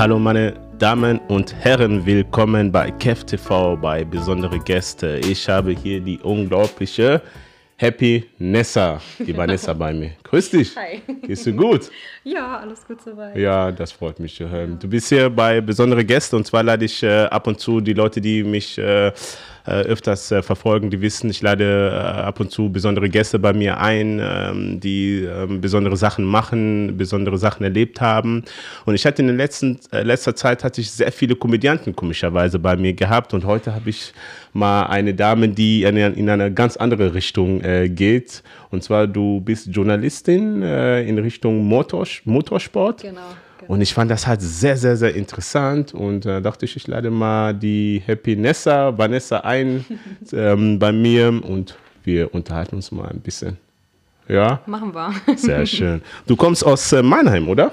[0.00, 5.18] Hallo meine Damen und Herren, willkommen bei KEF TV bei besondere Gäste.
[5.18, 7.20] Ich habe hier die unglaubliche
[7.76, 10.12] Happy Nessa, die Vanessa bei mir.
[10.22, 10.74] Grüß dich.
[10.74, 11.02] Hi.
[11.26, 11.90] Gehst du gut?
[12.24, 13.36] Ja, alles gut soweit.
[13.36, 14.78] Ja, das freut mich zu hören.
[14.78, 17.92] Du bist hier bei besondere Gäste und zwar lade ich äh, ab und zu die
[17.92, 19.12] Leute, die mich äh,
[19.64, 23.78] öfters äh, verfolgen, die wissen, ich lade äh, ab und zu besondere Gäste bei mir
[23.78, 28.44] ein, ähm, die ähm, besondere Sachen machen, besondere Sachen erlebt haben.
[28.86, 32.58] Und ich hatte in der letzten, äh, letzter Zeit hatte ich sehr viele Komödianten komischerweise
[32.58, 34.12] bei mir gehabt und heute habe ich
[34.52, 38.42] mal eine Dame, die in, in eine ganz andere Richtung äh, geht.
[38.70, 43.02] Und zwar, du bist Journalistin äh, in Richtung Motors Motorsport.
[43.02, 43.20] Genau.
[43.70, 47.08] Und ich fand das halt sehr, sehr, sehr interessant und äh, dachte ich, ich lade
[47.08, 49.84] mal die Happy Nessa, Vanessa ein
[50.32, 53.58] ähm, bei mir und wir unterhalten uns mal ein bisschen.
[54.26, 54.60] Ja?
[54.66, 55.14] Machen wir.
[55.36, 56.02] Sehr schön.
[56.26, 57.70] Du kommst aus äh, Mannheim, oder?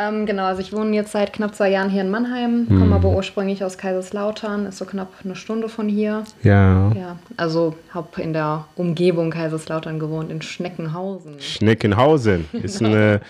[0.00, 2.92] Ähm, genau, also ich wohne jetzt seit knapp zwei Jahren hier in Mannheim, komme Hm.
[2.94, 6.24] aber ursprünglich aus Kaiserslautern, ist so knapp eine Stunde von hier.
[6.42, 6.90] Ja.
[6.94, 11.38] Ja, also habe in der Umgebung Kaiserslautern gewohnt, in Schneckenhausen.
[11.38, 13.20] Schneckenhausen ist eine,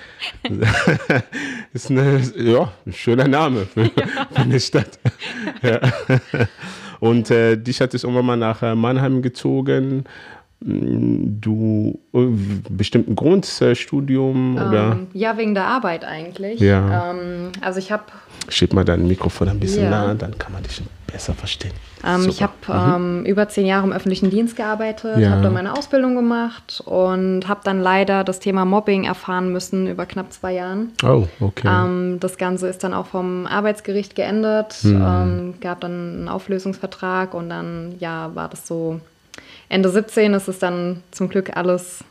[1.73, 5.01] ist eine, ja, ein schöner Name für, für eine Stadt.
[5.63, 5.81] Ja.
[7.01, 10.05] Und äh, dich hat es irgendwann mal nach äh, Mannheim gezogen.
[10.63, 12.27] Du, äh,
[12.69, 14.93] bestimmten Grund, äh, Studium oder?
[14.93, 16.61] Ähm, ja, wegen der Arbeit eigentlich.
[16.61, 17.11] Ja.
[17.13, 18.03] Ähm, also ich habe
[18.49, 19.91] Schieb mal dein Mikrofon ein bisschen Ja.
[19.91, 21.73] nah, dann kann man dich besser verstehen.
[22.07, 25.31] Ähm, ich habe ähm, über zehn Jahre im öffentlichen Dienst gearbeitet, Ja.
[25.31, 30.05] habe dann meine Ausbildung gemacht und habe dann leider das Thema Mobbing erfahren müssen über
[30.07, 30.93] knapp zwei Jahren.
[31.05, 31.69] Oh, okay.
[31.69, 35.03] Ähm, das Ganze ist dann auch vom Arbeitsgericht geendet, Hm.
[35.07, 39.01] ähm, gab dann einen Auflösungsvertrag und dann ja war das so
[39.71, 42.05] Ende 17 ist es dann zum Glück alles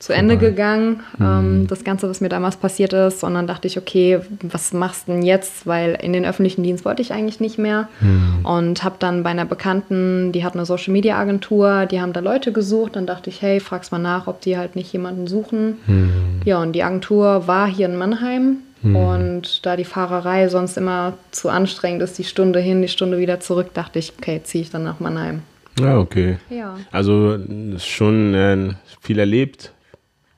[0.00, 1.26] zu Ende gegangen, Hm.
[1.26, 3.22] ähm, das Ganze, was mir damals passiert ist.
[3.22, 5.66] Und dann dachte ich, okay, was machst du denn jetzt?
[5.66, 7.88] Weil in den öffentlichen Dienst wollte ich eigentlich nicht mehr.
[8.00, 8.44] Hm.
[8.44, 12.96] Und habe dann bei einer Bekannten, die hat eine Social-Media-Agentur, die haben da Leute gesucht.
[12.96, 15.78] Dann dachte ich, hey, frag's mal nach, ob die halt nicht jemanden suchen.
[15.86, 16.40] Hm.
[16.44, 18.58] Ja, und die Agentur war hier in Mannheim.
[18.82, 23.40] Und da die Fahrerei sonst immer zu anstrengend ist, die Stunde hin, die Stunde wieder
[23.40, 25.40] zurück, dachte ich, okay, ziehe ich dann nach Mannheim.
[25.78, 26.38] Ja, okay.
[26.50, 26.76] Ja.
[26.92, 27.38] Also
[27.78, 29.72] schon äh, viel erlebt.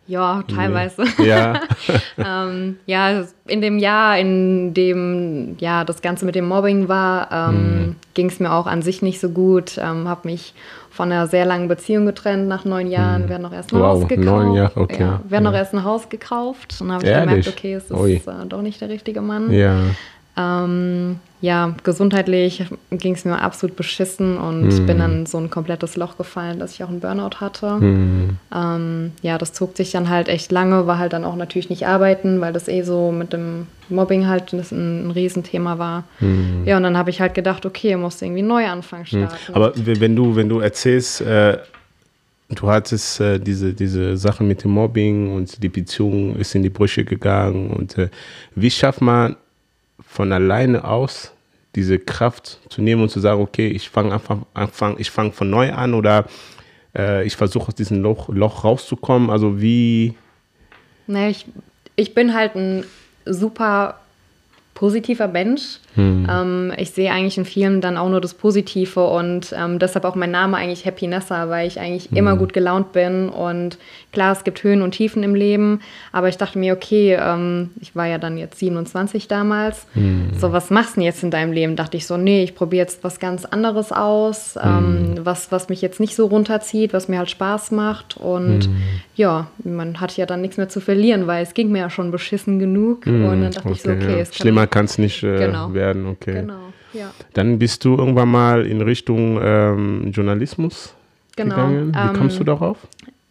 [0.09, 1.03] Ja, teilweise.
[1.25, 1.61] Ja.
[2.17, 7.97] ähm, ja, in dem Jahr, in dem ja das Ganze mit dem Mobbing war, ähm,
[8.15, 9.79] ging es mir auch an sich nicht so gut.
[9.79, 10.55] Ähm, habe mich
[10.91, 13.29] von einer sehr langen Beziehung getrennt nach neun Jahren.
[13.29, 14.27] Wir haben noch erst ein Wow, Haus gekauft.
[14.27, 15.03] neun Jahre, okay.
[15.03, 15.59] Ja, wir haben noch Ja.
[15.59, 17.29] erst ein Haus gekauft und habe ich Ehrlich?
[17.29, 19.53] gemerkt, okay, es ist äh, doch nicht der richtige Mann.
[19.53, 19.81] ja.
[20.37, 24.87] Ähm, ja, gesundheitlich ging es mir absolut beschissen und Hm.
[24.87, 27.79] bin dann so ein komplettes Loch gefallen, dass ich auch einen Burnout hatte.
[27.79, 28.39] Hm.
[28.55, 31.87] Ähm, ja, das zog sich dann halt echt lange, war halt dann auch natürlich nicht
[31.87, 36.05] arbeiten, weil das eh so mit dem Mobbing halt das ein, ein Riesenthema war.
[36.65, 39.37] Ja, und dann habe ich halt gedacht, okay, musst irgendwie einen Neuanfang starten.
[39.47, 39.55] Hm.
[39.55, 41.59] Aber wenn du, wenn du erzählst, äh,
[42.49, 46.71] du hattest äh, diese, diese Sachen mit dem Mobbing und die Beziehung ist in die
[46.71, 48.09] Brüche gegangen und äh,
[48.55, 49.37] wie schafft man
[50.01, 51.33] von alleine aus
[51.75, 55.51] diese Kraft zu nehmen und zu sagen, okay, ich fange einfach, anfang, ich fange von
[55.51, 56.25] neu an oder
[56.97, 59.31] äh, ich versuche aus diesem Loch, Loch rauszukommen.
[59.31, 60.15] Also wie,
[61.07, 61.47] Naja, ich,
[61.97, 62.85] ich bin halt ein
[63.27, 64.01] super
[64.75, 65.81] positiver Mensch.
[65.97, 70.15] Ähm, ich sehe eigentlich in vielen dann auch nur das Positive und ähm, deshalb auch
[70.15, 73.79] mein Name eigentlich Happy Nessa, weil ich eigentlich immer gut gelaunt bin und
[74.13, 75.81] klar, es gibt Höhen und Tiefen im Leben,
[76.13, 79.87] aber ich dachte mir, okay, ähm, ich war ja dann jetzt 27 damals,
[80.39, 81.77] so was machst du denn jetzt in deinem Leben?
[81.77, 85.83] Dachte ich so, nee, ich probiere jetzt was ganz anderes aus, ähm, was, was mich
[85.83, 88.69] jetzt nicht so runterzieht, was mir halt Spaß macht und
[89.15, 92.11] ja, man hat ja dann nichts mehr zu verlieren, weil es ging mir ja schon
[92.11, 94.19] beschissen genug und dann dachte ich so, okay, ja.
[94.19, 95.73] es kann schlimmer kann es nicht äh, Genau.
[95.73, 95.86] werden.
[95.91, 96.41] Okay.
[96.41, 97.11] Genau, ja.
[97.35, 100.95] Dann bist du irgendwann mal in Richtung ähm, Journalismus
[101.37, 101.95] Genau, gegangen.
[101.95, 102.79] Wie ähm, kommst du darauf?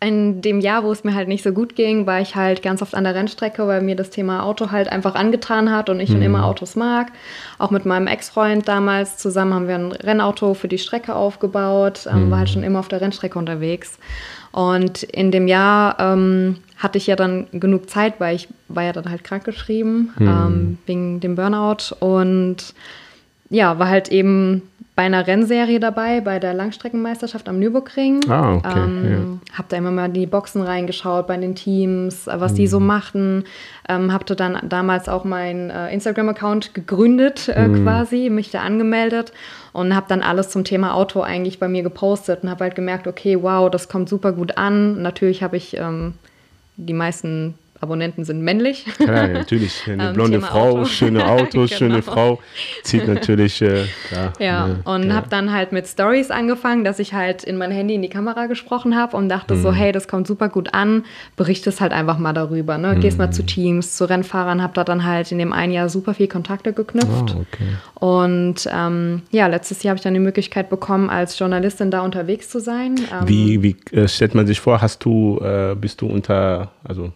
[0.06, 2.84] In dem Jahr, wo es mir halt nicht so gut ging, war ich halt ganz
[2.84, 6.12] oft an der Rennstrecke, weil mir das Thema Auto halt einfach angetan hat und ich
[6.12, 7.12] schon immer Autos mag.
[7.58, 12.30] Auch mit meinem Ex-Freund damals zusammen haben wir ein Rennauto für die Strecke aufgebaut, ähm,
[12.30, 13.98] war halt schon immer auf der Rennstrecke unterwegs.
[14.52, 18.94] Und in dem Jahr ähm, hatte ich ja dann genug Zeit, weil ich war ja
[18.94, 22.76] dann halt krankgeschrieben ähm, wegen dem Burnout und
[23.50, 24.62] ja, war halt eben
[24.96, 28.22] bei einer Rennserie dabei, bei der Langstreckenmeisterschaft am Nürburgring.
[28.30, 32.40] Ah, okay, Ähm, Hab da immer mal in die Boxen reingeschaut bei den Teams, äh,
[32.40, 33.44] was die so machten.
[33.90, 39.34] Ähm, hatte dann damals auch meinen äh, Instagram-Account gegründet äh, quasi, mich da angemeldet
[39.74, 43.06] und habe dann alles zum Thema Auto eigentlich bei mir gepostet und habe halt gemerkt,
[43.06, 45.02] okay, wow, das kommt super gut an.
[45.02, 46.14] Natürlich habe ich ähm,
[46.78, 48.86] die meisten Abonnenten sind männlich.
[49.00, 49.84] Ja, natürlich.
[49.88, 50.86] Eine ähm, blonde Thema Frau, Auto.
[50.86, 51.78] schöne Autos, genau.
[51.78, 52.40] schöne Frau.
[52.84, 53.62] Zieht natürlich.
[53.62, 57.58] Äh, ja, ja, ne, und habe dann halt mit Stories angefangen, dass ich halt in
[57.58, 59.62] mein Handy in die Kamera gesprochen habe und dachte mhm.
[59.62, 61.06] so, hey, das kommt super gut an.
[61.36, 62.78] Berichtest halt einfach mal darüber.
[62.78, 62.98] Ne?
[63.00, 63.48] Gehst mal zu mhm.
[63.48, 67.36] Teams, zu Rennfahrern, habe da dann halt in dem einen Jahr super viel Kontakte geknüpft.
[67.36, 67.76] Oh, okay.
[67.94, 72.50] Und ähm, ja, letztes Jahr habe ich dann die Möglichkeit bekommen, als Journalistin da unterwegs
[72.50, 72.96] zu sein.
[73.12, 77.12] Ähm, wie wie äh, stellt man sich vor, hast du, äh, bist du unter, also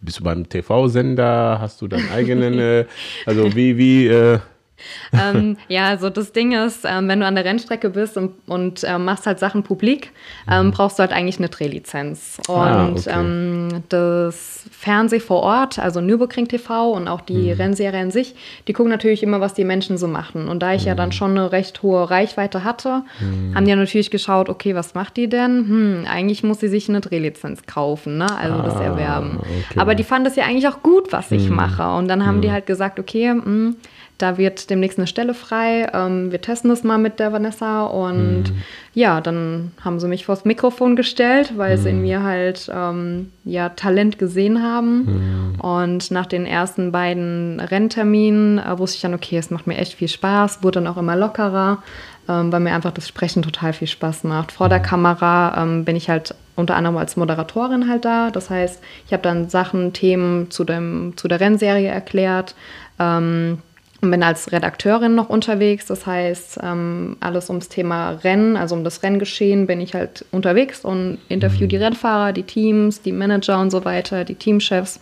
[0.00, 2.84] bist du beim TV-Sender, hast du deinen eigenen, äh,
[3.26, 4.38] also wie, wie, äh,
[5.12, 8.84] ähm, ja, also das Ding ist, ähm, wenn du an der Rennstrecke bist und, und
[8.84, 10.12] ähm, machst halt Sachen publik,
[10.50, 10.70] ähm, mhm.
[10.72, 12.38] brauchst du halt eigentlich eine Drehlizenz.
[12.48, 13.10] Und ah, okay.
[13.10, 17.60] Ähm, das Fernseh vor Ort, also Nürburgring TV und auch die mhm.
[17.60, 18.34] Rennserie an sich,
[18.66, 20.48] die gucken natürlich immer, was die Menschen so machen.
[20.48, 20.88] Und da ich mhm.
[20.88, 21.12] ja dann mhm.
[21.12, 23.54] schon eine recht hohe Reichweite hatte, mhm.
[23.54, 25.68] haben die ja natürlich geschaut, okay, was macht die denn?
[25.68, 28.26] Hm, eigentlich muss sie sich eine Drehlizenz kaufen, ne?
[28.36, 29.38] also ah, das erwerben.
[29.38, 29.78] Okay.
[29.78, 31.56] Aber die fanden das ja eigentlich auch gut, was ich mhm.
[31.56, 31.88] mache.
[31.96, 33.76] Und dann haben die halt gesagt, okay, mh, hm,
[34.18, 35.88] da wird demnächst eine Stelle frei.
[35.92, 38.62] Ähm, wir testen das mal mit der Vanessa und mhm.
[38.94, 41.82] ja, dann haben sie mich vors Mikrofon gestellt, weil mhm.
[41.82, 45.54] sie in mir halt ähm, ja Talent gesehen haben.
[45.56, 45.60] Mhm.
[45.60, 49.94] Und nach den ersten beiden Rennterminen äh, wusste ich dann, okay, es macht mir echt
[49.94, 51.82] viel Spaß, wurde dann auch immer lockerer.
[52.26, 54.52] Ähm, weil mir einfach das Sprechen total viel Spaß macht.
[54.52, 54.84] Vor der mhm.
[54.84, 58.30] Kamera ähm, bin ich halt unter anderem als Moderatorin halt da.
[58.30, 62.54] Das heißt, ich habe dann Sachen, Themen zu, dem, zu der Rennserie erklärt.
[62.98, 63.58] Ähm,
[64.04, 65.86] und bin als Redakteurin noch unterwegs.
[65.86, 70.84] Das heißt, ähm, alles ums Thema Rennen, also um das Renngeschehen, bin ich halt unterwegs
[70.84, 71.84] und interview die mhm.
[71.84, 75.00] Rennfahrer, die Teams, die Manager und so weiter, die Teamchefs.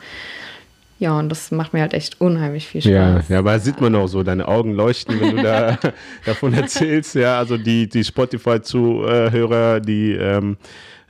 [0.98, 2.92] Ja, und das macht mir halt echt unheimlich viel Spaß.
[2.92, 5.76] Ja, ja aber da sieht man auch so, deine Augen leuchten, wenn du da
[6.24, 7.16] davon erzählst.
[7.16, 10.56] Ja, also die, die Spotify-Zuhörer, die ähm,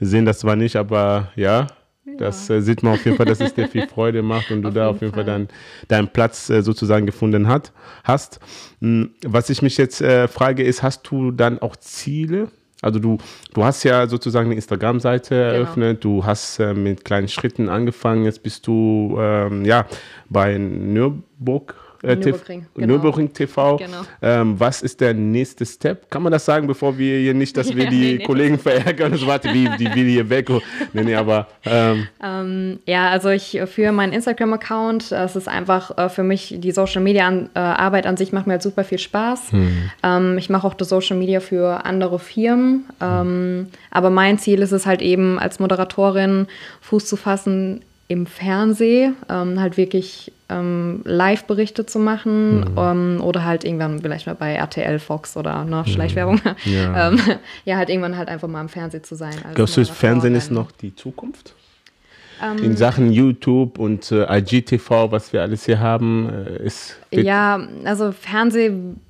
[0.00, 1.66] sehen das zwar nicht, aber ja,
[2.04, 4.68] das äh, sieht man auf jeden Fall, dass es dir viel Freude macht und du
[4.68, 5.48] auf da auf jeden Fall, Fall dann
[5.88, 7.72] deinen Platz äh, sozusagen gefunden hat,
[8.04, 8.40] hast.
[8.80, 12.48] Hm, was ich mich jetzt äh, frage, ist, hast du dann auch Ziele?
[12.80, 13.18] Also du,
[13.54, 15.52] du hast ja sozusagen eine Instagram-Seite genau.
[15.52, 19.86] eröffnet, du hast äh, mit kleinen Schritten angefangen, jetzt bist du ähm, ja
[20.28, 22.86] bei Nürburg äh, Nürburgring, genau.
[22.86, 23.76] Nürburgring TV.
[23.76, 24.02] Genau.
[24.20, 26.10] Ähm, was ist der nächste Step?
[26.10, 28.60] Kann man das sagen, bevor wir hier nicht, dass wir ja, die nee, Kollegen nee.
[28.60, 29.12] verärgern?
[29.12, 30.50] Also warte, wie, die will hier weg.
[30.92, 31.46] nee, nee, aber.
[31.64, 32.08] Ähm.
[32.22, 37.02] Ähm, ja, also ich für meinen Instagram-Account, es ist einfach äh, für mich die Social
[37.02, 39.52] Media an, äh, Arbeit an sich macht mir halt super viel Spaß.
[39.52, 39.90] Hm.
[40.02, 42.86] Ähm, ich mache auch das Social Media für andere Firmen.
[42.98, 43.68] Hm.
[43.90, 46.46] Aber mein Ziel ist es halt eben als Moderatorin
[46.80, 47.82] Fuß zu fassen
[48.12, 52.74] im Fernsehen, ähm, halt wirklich ähm, Live-Berichte zu machen mhm.
[52.76, 56.40] ähm, oder halt irgendwann vielleicht mal bei RTL, Fox oder ne, Schleichwerbung.
[56.64, 57.08] Ja.
[57.08, 57.20] ähm,
[57.64, 59.34] ja, halt irgendwann halt einfach mal im Fernsehen zu sein.
[59.54, 61.54] Glaubst du, Fernsehen ist noch die Zukunft?
[62.42, 66.98] Ähm, In Sachen YouTube und äh, IGTV, was wir alles hier haben, äh, ist.
[67.10, 69.00] Ja, also Fernsehen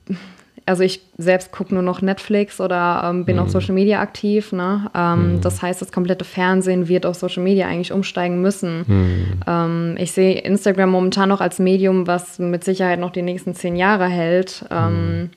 [0.67, 3.43] also ich selbst gucke nur noch Netflix oder ähm, bin mhm.
[3.43, 4.53] auf Social Media aktiv.
[4.53, 4.91] Ne?
[4.95, 5.41] Ähm, mhm.
[5.41, 8.85] Das heißt, das komplette Fernsehen wird auf Social Media eigentlich umsteigen müssen.
[8.87, 9.41] Mhm.
[9.47, 13.77] Ähm, ich sehe Instagram momentan noch als Medium, was mit Sicherheit noch die nächsten zehn
[13.77, 14.65] Jahre hält.
[14.71, 15.31] Ähm, mhm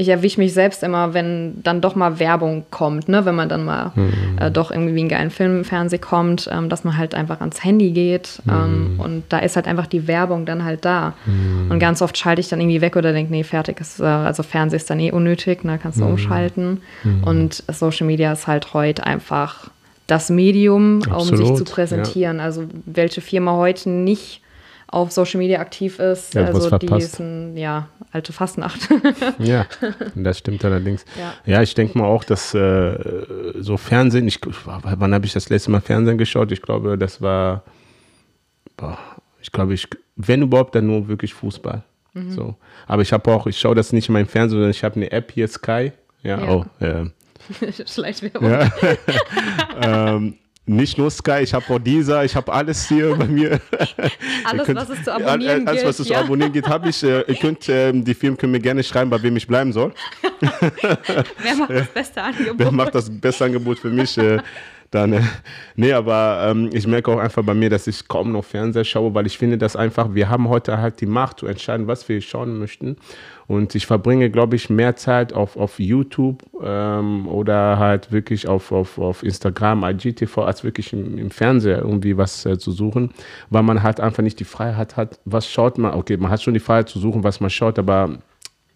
[0.00, 3.26] ich erwische mich selbst immer, wenn dann doch mal Werbung kommt, ne?
[3.26, 4.12] wenn man dann mal mhm.
[4.40, 7.64] äh, doch irgendwie einen geilen Film im Fernsehen kommt, ähm, dass man halt einfach ans
[7.64, 9.00] Handy geht ähm, mhm.
[9.00, 11.14] und da ist halt einfach die Werbung dann halt da.
[11.26, 11.72] Mhm.
[11.72, 14.44] Und ganz oft schalte ich dann irgendwie weg oder denke, nee, fertig ist, äh, also
[14.44, 15.80] Fernsehen ist dann eh unnötig, ne?
[15.82, 16.12] kannst du mhm.
[16.12, 16.80] umschalten.
[17.02, 17.24] Mhm.
[17.24, 19.68] Und Social Media ist halt heute einfach
[20.06, 22.36] das Medium, Absolut, um sich zu präsentieren.
[22.36, 22.44] Ja.
[22.44, 24.42] Also welche Firma heute nicht
[24.88, 26.34] auf Social Media aktiv ist.
[26.34, 28.88] Ja, also die ist ein, ja, alte Fastnacht.
[29.38, 29.66] ja,
[30.14, 31.04] das stimmt allerdings.
[31.18, 33.24] Ja, ja ich denke mal auch, dass äh,
[33.58, 36.50] so Fernsehen, ich, wann habe ich das letzte Mal Fernsehen geschaut?
[36.52, 37.64] Ich glaube, das war,
[38.76, 38.98] boah,
[39.40, 41.82] ich glaube, ich, wenn überhaupt, dann nur wirklich Fußball.
[42.14, 42.30] Mhm.
[42.30, 42.56] So.
[42.86, 45.12] Aber ich habe auch, ich schaue das nicht in meinem Fernsehen, sondern ich habe eine
[45.12, 45.92] App hier, Sky.
[46.22, 46.50] Ja, ja.
[46.50, 47.04] oh, äh,
[47.86, 48.50] Schleichwerbung.
[48.50, 48.70] Ja.
[50.14, 50.34] ähm,
[50.68, 53.60] nicht nur Sky, ich habe auch dieser, ich habe alles hier bei mir.
[54.44, 56.18] alles, könnt, was es zu abonnieren alles, was es ja.
[56.18, 57.02] zu abonnieren geht, habe ich.
[57.02, 59.92] Äh, ihr könnt, äh, die Firmen können mir gerne schreiben, bei wem ich bleiben soll.
[61.42, 62.58] Wer macht das beste Angebot?
[62.58, 64.16] Wer macht das beste Angebot für mich?
[64.18, 64.38] Äh,
[64.90, 65.22] dann, äh,
[65.76, 69.14] nee, aber ähm, ich merke auch einfach bei mir, dass ich kaum noch Fernseher schaue,
[69.14, 72.20] weil ich finde, dass einfach, wir haben heute halt die Macht zu entscheiden, was wir
[72.22, 72.96] schauen möchten.
[73.48, 78.70] Und ich verbringe, glaube ich, mehr Zeit auf, auf YouTube ähm, oder halt wirklich auf,
[78.72, 83.10] auf, auf Instagram, IGTV, als wirklich im, im Fernseher irgendwie was äh, zu suchen,
[83.48, 85.94] weil man halt einfach nicht die Freiheit hat, was schaut man.
[85.94, 88.18] Okay, man hat schon die Freiheit zu suchen, was man schaut, aber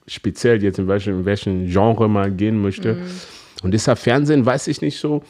[0.07, 2.95] speziell jetzt in welchem, in welchen Genre man gehen möchte.
[2.95, 3.03] Mhm.
[3.63, 5.23] Und deshalb Fernsehen weiß ich nicht so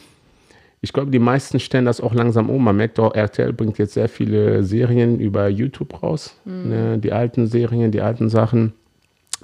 [0.84, 2.64] ich glaube, die meisten stellen das auch langsam um.
[2.64, 6.36] Man merkt auch, RTL bringt jetzt sehr viele Serien über YouTube raus.
[6.44, 6.68] Mhm.
[6.68, 6.98] Ne?
[6.98, 8.72] Die alten Serien, die alten Sachen.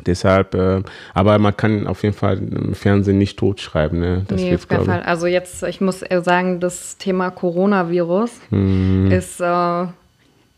[0.07, 0.83] Deshalb, äh,
[1.15, 3.99] aber man kann auf jeden Fall im Fernsehen nicht totschreiben.
[3.99, 4.25] Ne?
[4.29, 5.03] Das nee, auf keinen Fall.
[5.03, 9.11] Also jetzt, ich muss sagen, das Thema Coronavirus mhm.
[9.11, 9.87] ist äh,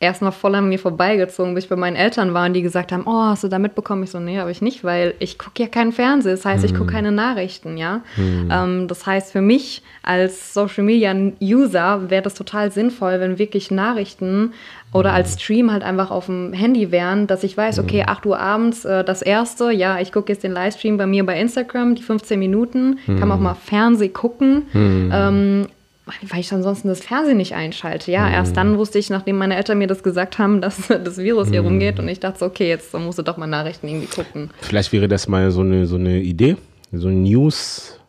[0.00, 3.04] erstmal voll an mir vorbeigezogen, bis ich bei meinen Eltern war und die gesagt haben,
[3.06, 4.02] oh, hast du da mitbekommen?
[4.02, 6.34] Ich so, nee, habe ich nicht, weil ich gucke ja keinen Fernsehen.
[6.34, 6.94] Das heißt, ich gucke hm.
[6.94, 8.00] keine Nachrichten, ja.
[8.16, 8.48] Mhm.
[8.50, 13.70] Ähm, das heißt, für mich als Social Media User wäre das total sinnvoll, wenn wirklich
[13.70, 14.54] Nachrichten
[14.94, 18.40] oder als Stream halt einfach auf dem Handy wären, dass ich weiß, okay, 8 Uhr
[18.40, 22.02] abends äh, das erste, ja, ich gucke jetzt den Livestream bei mir bei Instagram, die
[22.02, 24.66] 15 Minuten, kann man auch mal Fernsehen gucken.
[24.74, 25.66] Ähm,
[26.06, 28.10] weil ich ansonsten das Fernsehen nicht einschalte.
[28.10, 28.34] Ja, mhm.
[28.34, 31.62] erst dann wusste ich, nachdem meine Eltern mir das gesagt haben, dass das Virus hier
[31.62, 31.68] mhm.
[31.68, 34.50] rumgeht und ich dachte okay, jetzt musst du doch mal Nachrichten irgendwie gucken.
[34.60, 36.56] Vielleicht wäre das mal so eine, so eine Idee,
[36.92, 38.00] so eine News-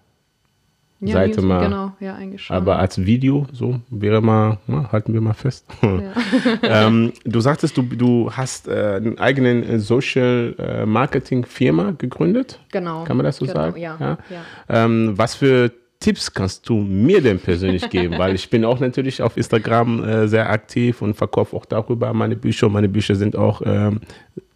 [1.02, 1.64] ja, Seite mal.
[1.64, 2.56] Genau, ja, eigentlich schon.
[2.56, 5.66] Aber als Video, so wäre mal, na, halten wir mal fest.
[5.82, 6.14] Ja.
[6.88, 12.60] ähm, du sagtest, du, du hast äh, einen eigenen äh, Social äh, Marketing Firma gegründet.
[12.72, 13.04] Genau.
[13.04, 13.80] Kann man das so genau, sagen?
[13.80, 13.98] Ja.
[14.00, 14.18] ja?
[14.70, 18.18] Ähm, was für Tipps kannst du mir denn persönlich geben?
[18.18, 22.36] Weil ich bin auch natürlich auf Instagram äh, sehr aktiv und verkaufe auch darüber meine
[22.36, 22.68] Bücher.
[22.70, 24.02] Meine Bücher sind auch ähm,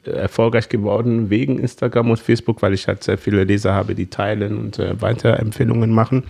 [0.03, 4.57] erfolgreich geworden wegen Instagram und Facebook, weil ich halt sehr viele Leser habe, die teilen
[4.57, 6.23] und äh, Weiterempfehlungen machen.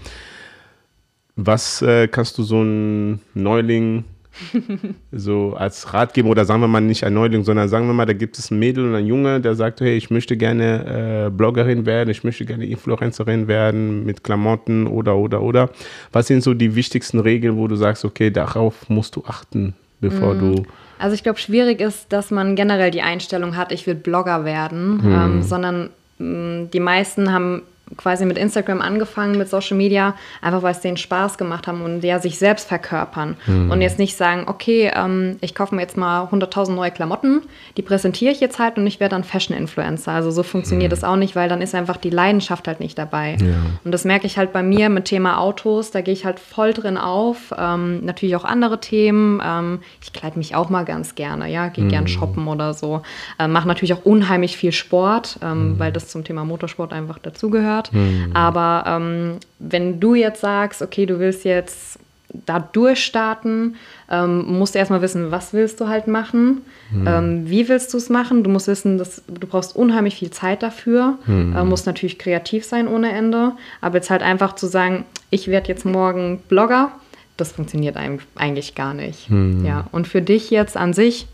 [1.37, 4.03] Was äh, kannst du so einem Neuling
[5.11, 8.13] so als Ratgeber oder sagen wir mal nicht ein Neuling, sondern sagen wir mal, da
[8.13, 11.85] gibt es ein Mädel und ein Junge, der sagt, hey, ich möchte gerne äh, Bloggerin
[11.85, 15.69] werden, ich möchte gerne Influencerin werden mit Klamotten oder oder oder.
[16.11, 20.33] Was sind so die wichtigsten Regeln, wo du sagst, okay, darauf musst du achten, bevor
[20.33, 20.39] mm.
[20.39, 20.65] du
[20.97, 24.97] also ich glaube, schwierig ist, dass man generell die Einstellung hat, ich will Blogger werden,
[24.97, 25.13] mm.
[25.13, 25.89] ähm, sondern
[26.19, 27.63] mh, mm, die meisten haben
[27.97, 32.03] quasi mit Instagram angefangen, mit Social Media, einfach weil es denen Spaß gemacht haben und
[32.03, 33.37] ja sich selbst verkörpern.
[33.45, 33.69] Mhm.
[33.69, 37.43] Und jetzt nicht sagen, okay, ähm, ich kaufe mir jetzt mal 100.000 neue Klamotten,
[37.77, 40.11] die präsentiere ich jetzt halt und ich werde dann Fashion-Influencer.
[40.11, 40.95] Also so funktioniert mhm.
[40.95, 43.37] das auch nicht, weil dann ist einfach die Leidenschaft halt nicht dabei.
[43.39, 43.55] Ja.
[43.83, 46.73] Und das merke ich halt bei mir mit Thema Autos, da gehe ich halt voll
[46.73, 47.53] drin auf.
[47.55, 49.41] Ähm, natürlich auch andere Themen.
[49.45, 51.89] Ähm, ich kleide mich auch mal ganz gerne, ja, gehe mhm.
[51.89, 53.03] gern shoppen oder so.
[53.37, 55.79] Ähm, Mache natürlich auch unheimlich viel Sport, ähm, mhm.
[55.79, 57.93] weil das zum Thema Motorsport einfach dazugehört gehört.
[57.93, 58.31] Mhm.
[58.33, 61.99] Aber ähm, wenn du jetzt sagst, okay, du willst jetzt
[62.45, 63.75] da durchstarten,
[64.11, 67.07] ähm, musst du erstmal wissen, was willst du halt machen, mhm.
[67.07, 68.43] ähm, wie willst du es machen.
[68.43, 71.55] Du musst wissen, dass du brauchst unheimlich viel Zeit dafür, mhm.
[71.55, 75.69] äh, musst natürlich kreativ sein ohne Ende, aber jetzt halt einfach zu sagen, ich werde
[75.69, 76.91] jetzt morgen Blogger,
[77.37, 77.97] das funktioniert
[78.35, 79.29] eigentlich gar nicht.
[79.29, 79.65] Mhm.
[79.65, 81.27] Ja, und für dich jetzt an sich,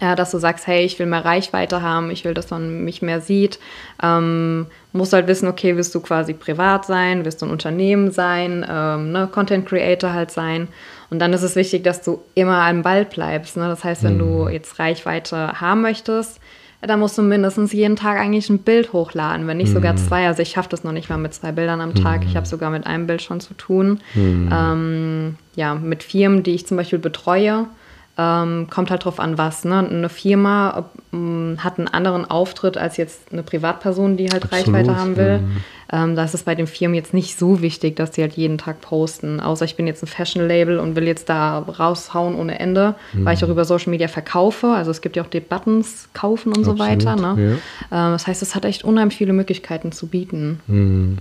[0.00, 3.00] ja, dass du sagst, hey, ich will mehr Reichweite haben, ich will, dass man mich
[3.00, 3.58] mehr sieht.
[4.02, 8.66] Ähm, musst halt wissen, okay, willst du quasi privat sein, willst du ein Unternehmen sein,
[8.68, 10.68] ähm, ne, Content Creator halt sein.
[11.10, 13.56] Und dann ist es wichtig, dass du immer am Ball bleibst.
[13.56, 13.68] Ne?
[13.68, 14.18] Das heißt, wenn mhm.
[14.18, 16.40] du jetzt Reichweite haben möchtest,
[16.80, 19.74] dann musst du mindestens jeden Tag eigentlich ein Bild hochladen, wenn nicht mhm.
[19.74, 20.26] sogar zwei.
[20.26, 22.22] Also ich schaffe das noch nicht mal mit zwei Bildern am Tag.
[22.22, 22.26] Mhm.
[22.26, 24.00] Ich habe sogar mit einem Bild schon zu tun.
[24.14, 24.50] Mhm.
[24.52, 27.66] Ähm, ja, mit Firmen, die ich zum Beispiel betreue
[28.16, 29.64] ähm, kommt halt drauf an, was.
[29.64, 29.78] Ne?
[29.78, 34.96] Eine Firma ähm, hat einen anderen Auftritt als jetzt eine Privatperson, die halt Absolut, Reichweite
[34.96, 35.38] haben will.
[35.38, 35.56] Mhm.
[35.92, 38.58] Ähm, da ist es bei den Firmen jetzt nicht so wichtig, dass sie halt jeden
[38.58, 39.40] Tag posten.
[39.40, 43.24] Außer ich bin jetzt ein Fashion-Label und will jetzt da raushauen ohne Ende, mhm.
[43.24, 44.68] weil ich auch über Social Media verkaufe.
[44.68, 47.16] Also es gibt ja auch die Buttons kaufen und Absolut, so weiter.
[47.16, 47.60] Ne?
[47.90, 48.06] Ja.
[48.06, 50.60] Ähm, das heißt, es hat echt unheimlich viele Möglichkeiten zu bieten.
[50.66, 51.18] Mhm.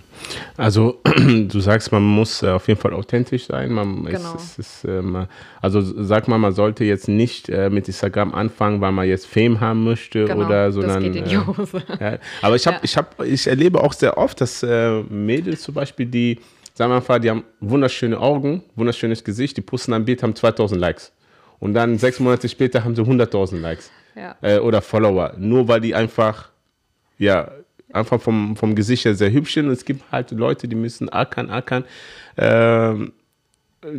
[0.57, 3.71] Also du sagst, man muss äh, auf jeden Fall authentisch sein.
[3.71, 4.35] Man, genau.
[4.35, 5.27] Es, es ist, ähm,
[5.61, 9.59] also sag mal, man sollte jetzt nicht äh, mit Instagram anfangen, weil man jetzt Fame
[9.59, 11.03] haben möchte genau, oder sondern.
[11.03, 11.83] Das geht in die äh, Hose.
[11.99, 12.83] Ja, aber ich habe, ja.
[12.83, 16.39] ich habe, ich erlebe auch sehr oft, dass äh, Mädels zum Beispiel, die,
[16.75, 20.79] sagen wir mal, die haben wunderschöne Augen, wunderschönes Gesicht, die posten ein Bild, haben 2000
[20.79, 21.11] Likes.
[21.59, 23.89] Und dann sechs Monate später haben sie 100.000 Likes.
[24.15, 24.35] Ja.
[24.41, 25.33] Äh, oder Follower.
[25.37, 26.49] Nur weil die einfach,
[27.17, 27.51] ja,
[27.93, 29.67] einfach vom, vom Gesicht her sehr hübsch sind.
[29.67, 31.85] Und es gibt halt Leute, die müssen ackern, ackern.
[32.37, 33.13] Ähm,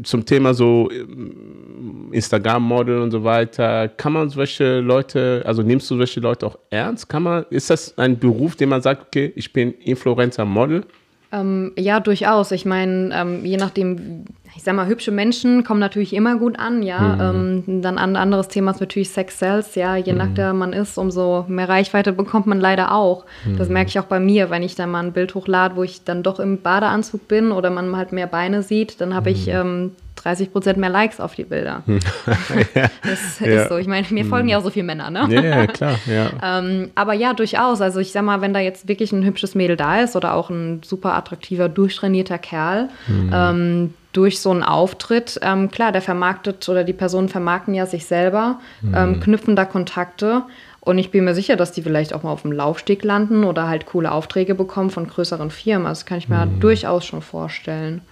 [0.03, 5.97] zum Thema so ähm, Instagram-Model und so weiter, kann man solche Leute, also nimmst du
[5.97, 7.09] solche Leute auch ernst?
[7.09, 10.85] Kann man, ist das ein Beruf, den man sagt, okay, ich bin Influencer-Model?
[11.33, 12.53] Ähm, ja, durchaus.
[12.53, 14.25] Ich meine, ähm, je nachdem,
[14.56, 17.00] ich sag mal, hübsche Menschen kommen natürlich immer gut an, ja.
[17.00, 17.64] Mhm.
[17.66, 19.96] Ähm, dann ein anderes Thema ist natürlich Sex Sales, ja.
[19.96, 20.18] Je mhm.
[20.18, 23.25] nackter man ist, umso mehr Reichweite bekommt man leider auch.
[23.44, 23.56] Mhm.
[23.58, 26.04] Das merke ich auch bei mir, wenn ich dann mal ein Bild hochlade, wo ich
[26.04, 29.52] dann doch im Badeanzug bin oder man halt mehr Beine sieht, dann habe ich mhm.
[29.52, 31.82] ähm, 30 Prozent mehr Likes auf die Bilder.
[32.75, 32.88] ja.
[33.02, 33.46] Das ja.
[33.46, 33.76] ist so.
[33.76, 35.28] Ich meine, mir folgen ja auch so viele Männer, ne?
[35.30, 36.30] Ja, klar, ja.
[36.61, 37.80] ähm, aber ja, durchaus.
[37.80, 40.49] Also ich sag mal, wenn da jetzt wirklich ein hübsches Mädel da ist oder auch
[40.49, 43.30] ein super attraktiver, durchtrainierter Kerl, mhm.
[43.34, 48.06] ähm, durch so einen Auftritt, ähm, klar, der vermarktet oder die Personen vermarkten ja sich
[48.06, 48.94] selber, mhm.
[48.97, 50.44] ähm, knüpfen da Kontakte
[50.85, 53.68] und ich bin mir sicher, dass die vielleicht auch mal auf dem Laufsteg landen oder
[53.68, 55.87] halt coole Aufträge bekommen von größeren Firmen.
[55.87, 56.61] Das kann ich mir mhm.
[56.61, 58.02] durchaus schon vorstellen.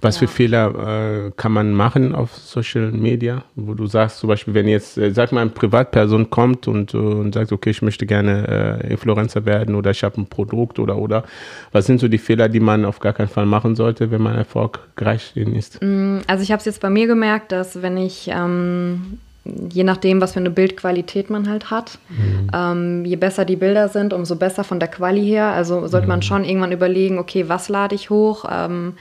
[0.00, 0.26] Was ja.
[0.26, 4.68] für Fehler äh, kann man machen auf Social Media, wo du sagst, zum Beispiel, wenn
[4.68, 8.80] jetzt, äh, sag mal, eine Privatperson kommt und, äh, und sagt, okay, ich möchte gerne
[8.82, 11.24] äh, Influencer werden oder ich habe ein Produkt oder oder,
[11.72, 14.36] was sind so die Fehler, die man auf gar keinen Fall machen sollte, wenn man
[14.36, 15.82] erfolgreich ist?
[15.82, 20.20] Mm, also ich habe es jetzt bei mir gemerkt, dass wenn ich ähm, je nachdem,
[20.20, 21.98] was für eine Bildqualität man halt hat.
[22.08, 22.50] Mhm.
[22.54, 25.46] Ähm, je besser die Bilder sind, umso besser von der Quali her.
[25.46, 26.24] Also sollte man mhm.
[26.24, 28.44] schon irgendwann überlegen, okay, was lade ich hoch?
[28.50, 28.94] Ähm,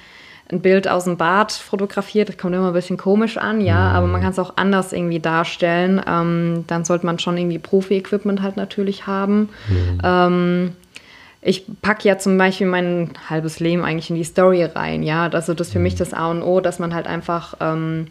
[0.51, 3.95] ein Bild aus dem Bad fotografiert, das kommt immer ein bisschen komisch an, ja, mhm.
[3.95, 6.01] aber man kann es auch anders irgendwie darstellen.
[6.07, 9.49] Ähm, dann sollte man schon irgendwie Profi-Equipment halt natürlich haben.
[9.69, 10.01] Mhm.
[10.03, 10.71] Ähm,
[11.41, 15.29] ich packe ja zum Beispiel mein halbes Leben eigentlich in die Story rein, ja.
[15.29, 15.99] Also das ist für mich mhm.
[15.99, 18.07] das A und O, dass man halt einfach ähm,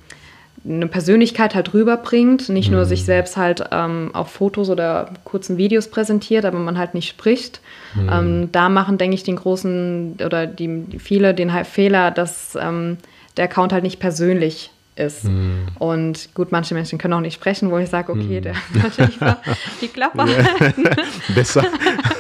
[0.69, 3.07] eine Persönlichkeit halt rüberbringt, nicht nur sich mhm.
[3.07, 7.61] selbst halt ähm, auf Fotos oder kurzen Videos präsentiert, aber man halt nicht spricht.
[7.95, 8.11] Mhm.
[8.13, 12.57] Ähm, da machen, denke ich, den großen oder die, die viele den halt Fehler, dass
[12.61, 12.99] ähm,
[13.37, 15.25] der Account halt nicht persönlich ist.
[15.25, 15.69] Mhm.
[15.79, 18.43] Und gut, manche Menschen können auch nicht sprechen, wo ich sage, okay, mhm.
[18.43, 19.19] der natürlich
[19.81, 20.85] die Klappe halten.
[21.35, 21.65] Besser.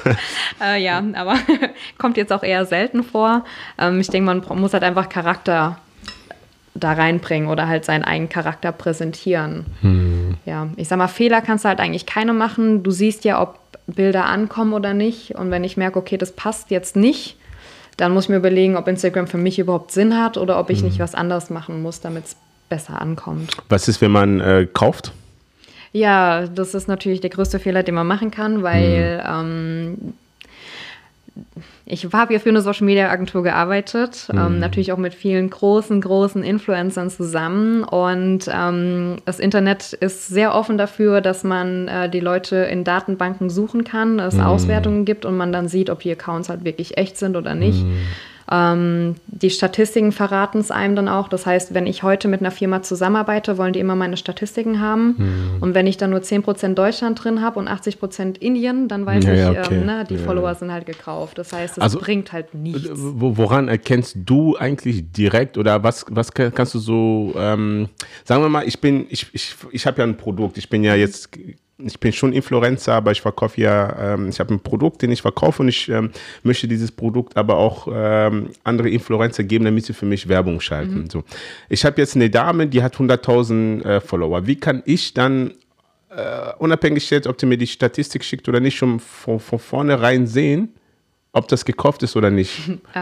[0.62, 1.36] äh, ja, aber
[1.98, 3.44] kommt jetzt auch eher selten vor.
[3.78, 5.78] Ähm, ich denke, man muss halt einfach Charakter
[6.74, 9.66] da reinbringen oder halt seinen eigenen Charakter präsentieren.
[9.80, 10.36] Hm.
[10.44, 12.82] Ja, ich sag mal, Fehler kannst du halt eigentlich keine machen.
[12.82, 15.34] Du siehst ja, ob Bilder ankommen oder nicht.
[15.34, 17.36] Und wenn ich merke, okay, das passt jetzt nicht,
[17.96, 20.80] dann muss ich mir überlegen, ob Instagram für mich überhaupt Sinn hat oder ob ich
[20.80, 20.86] hm.
[20.86, 22.36] nicht was anderes machen muss, damit es
[22.68, 23.56] besser ankommt.
[23.68, 25.12] Was ist, wenn man äh, kauft?
[25.92, 29.34] Ja, das ist natürlich der größte Fehler, den man machen kann, weil hm.
[29.34, 30.14] ähm,
[31.90, 34.46] ich habe ja für eine Social Media Agentur gearbeitet, ähm, mhm.
[34.46, 37.82] ähm, natürlich auch mit vielen großen, großen Influencern zusammen.
[37.82, 43.48] Und ähm, das Internet ist sehr offen dafür, dass man äh, die Leute in Datenbanken
[43.48, 44.42] suchen kann, es mhm.
[44.42, 47.84] Auswertungen gibt und man dann sieht, ob die Accounts halt wirklich echt sind oder nicht.
[47.84, 48.02] Mhm.
[48.50, 51.28] Ähm, die Statistiken verraten es einem dann auch.
[51.28, 55.14] Das heißt, wenn ich heute mit einer Firma zusammenarbeite, wollen die immer meine Statistiken haben.
[55.18, 55.56] Mhm.
[55.60, 59.32] Und wenn ich dann nur 10% Deutschland drin habe und 80% Indien, dann weiß ja,
[59.32, 59.74] ich, ja, okay.
[59.74, 60.20] ähm, ne, die ja.
[60.20, 61.36] Follower sind halt gekauft.
[61.36, 62.88] Das heißt, es also, bringt halt nichts.
[62.94, 67.88] Woran erkennst du eigentlich direkt oder was, was kannst du so, ähm,
[68.24, 70.94] sagen wir mal, ich bin, ich, ich, ich habe ja ein Produkt, ich bin ja
[70.94, 71.30] jetzt
[71.78, 75.22] ich bin schon Influencer, aber ich verkaufe ja, ähm, ich habe ein Produkt, den ich
[75.22, 76.10] verkaufe und ich ähm,
[76.42, 81.02] möchte dieses Produkt aber auch ähm, andere Influencer geben, damit sie für mich Werbung schalten.
[81.02, 81.10] Mhm.
[81.10, 81.24] So.
[81.68, 84.46] Ich habe jetzt eine Dame, die hat 100.000 äh, Follower.
[84.46, 85.52] Wie kann ich dann,
[86.10, 90.26] äh, unabhängig jetzt, ob die mir die Statistik schickt oder nicht, schon von, von vornherein
[90.26, 90.74] sehen,
[91.32, 92.58] ob das gekauft ist oder nicht?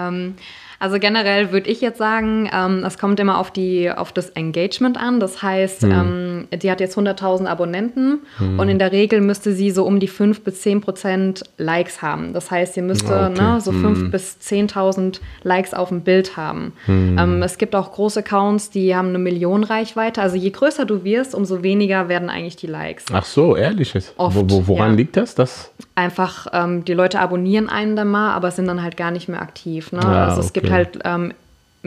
[0.79, 4.97] also generell würde ich jetzt sagen, ähm, es kommt immer auf, die, auf das Engagement
[4.97, 5.21] an.
[5.21, 6.47] Das heißt, mhm.
[6.51, 8.59] ähm, die hat jetzt 100.000 Abonnenten mhm.
[8.59, 12.33] und in der Regel müsste sie so um die 5 bis 10 Prozent Likes haben.
[12.33, 13.43] Das heißt, sie müsste ah, okay.
[13.43, 13.97] ne, so mhm.
[13.97, 16.73] 5 bis 10.000 Likes auf dem Bild haben.
[16.87, 17.19] Mhm.
[17.19, 20.21] Ähm, es gibt auch große Accounts, die haben eine Million Reichweite.
[20.21, 23.07] Also je größer du wirst, umso weniger werden eigentlich die Likes.
[23.13, 24.13] Ach so, ehrliches.
[24.17, 24.97] Oft, wo, wo, woran ja.
[24.97, 25.35] liegt das?
[25.35, 25.73] das?
[25.97, 29.43] Einfach, ähm, die Leute abonnieren einen dann mal, aber sind dann halt gar nicht mehr
[29.43, 29.91] aktiv.
[29.93, 30.01] Ne?
[30.05, 30.61] Ah, also es okay.
[30.61, 31.33] gibt halt ähm,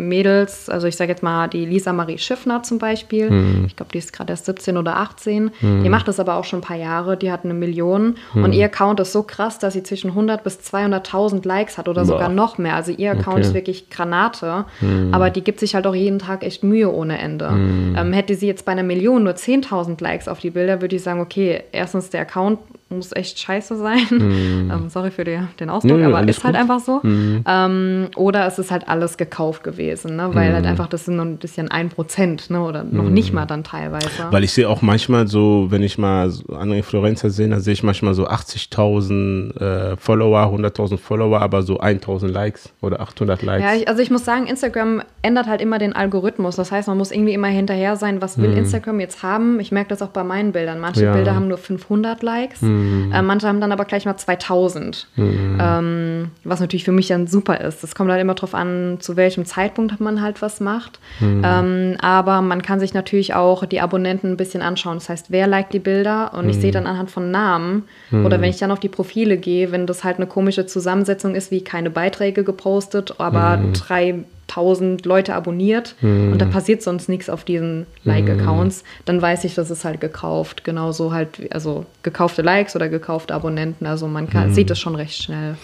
[0.07, 3.65] Mädels, also ich sage jetzt mal die Lisa Marie Schiffner zum Beispiel, mhm.
[3.67, 5.83] ich glaube, die ist gerade erst 17 oder 18, mhm.
[5.83, 8.43] die macht das aber auch schon ein paar Jahre, die hat eine Million mhm.
[8.43, 12.01] und ihr Account ist so krass, dass sie zwischen 100 bis 200.000 Likes hat oder
[12.01, 12.07] Boah.
[12.07, 13.41] sogar noch mehr, also ihr Account okay.
[13.47, 15.13] ist wirklich Granate, mhm.
[15.13, 17.49] aber die gibt sich halt auch jeden Tag echt Mühe ohne Ende.
[17.51, 17.95] Mhm.
[17.97, 21.03] Ähm, hätte sie jetzt bei einer Million nur 10.000 Likes auf die Bilder, würde ich
[21.03, 24.07] sagen, okay, erstens der Account muss echt scheiße sein.
[24.09, 24.71] Mm.
[24.73, 26.61] ähm, sorry für die, den Ausdruck, nee, aber ist halt gut.
[26.61, 26.99] einfach so.
[27.03, 27.43] Mm.
[27.45, 30.29] Ähm, oder es ist halt alles gekauft gewesen, ne?
[30.33, 30.55] weil mm.
[30.55, 32.61] halt einfach das sind noch ein bisschen ein Prozent ne?
[32.61, 34.09] oder noch nicht mal dann teilweise.
[34.31, 37.73] Weil ich sehe auch manchmal so, wenn ich mal so andere Influencer sehe, dann sehe
[37.73, 43.63] ich manchmal so 80.000 äh, Follower, 100.000 Follower, aber so 1.000 Likes oder 800 Likes.
[43.63, 46.55] Ja, ich, also ich muss sagen, Instagram ändert halt immer den Algorithmus.
[46.55, 49.59] Das heißt, man muss irgendwie immer hinterher sein, was will Instagram jetzt haben.
[49.59, 50.79] Ich merke das auch bei meinen Bildern.
[50.79, 51.13] Manche ja.
[51.13, 52.61] Bilder haben nur 500 Likes.
[52.79, 53.11] Mhm.
[53.11, 55.57] Äh, manche haben dann aber gleich mal 2000, mhm.
[55.61, 57.83] ähm, was natürlich für mich dann super ist.
[57.83, 60.99] Es kommt halt immer darauf an, zu welchem Zeitpunkt man halt was macht.
[61.19, 61.41] Mhm.
[61.43, 64.95] Ähm, aber man kann sich natürlich auch die Abonnenten ein bisschen anschauen.
[64.95, 66.73] Das heißt, wer liked die Bilder und ich sehe mhm.
[66.73, 68.41] dann anhand von Namen oder mhm.
[68.41, 71.63] wenn ich dann auf die Profile gehe, wenn das halt eine komische Zusammensetzung ist, wie
[71.63, 73.73] keine Beiträge gepostet, aber mhm.
[73.73, 74.15] drei
[74.49, 76.31] 1000 Leute abonniert Mhm.
[76.33, 80.63] und da passiert sonst nichts auf diesen Like-Accounts, dann weiß ich, das ist halt gekauft.
[80.63, 83.85] Genauso halt, wie- also gekaufte Likes oder gekaufte Abonnenten.
[83.85, 84.29] Also man Mhm.
[84.29, 85.55] kann, sieht es schon recht schnell.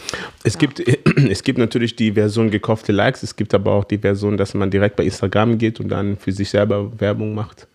[0.44, 0.80] Es, gibt,
[1.30, 4.70] es gibt natürlich die Version gekaufte Likes, es gibt aber auch die Version, dass man
[4.70, 7.68] direkt bei Instagram geht und dann für sich selber Werbung macht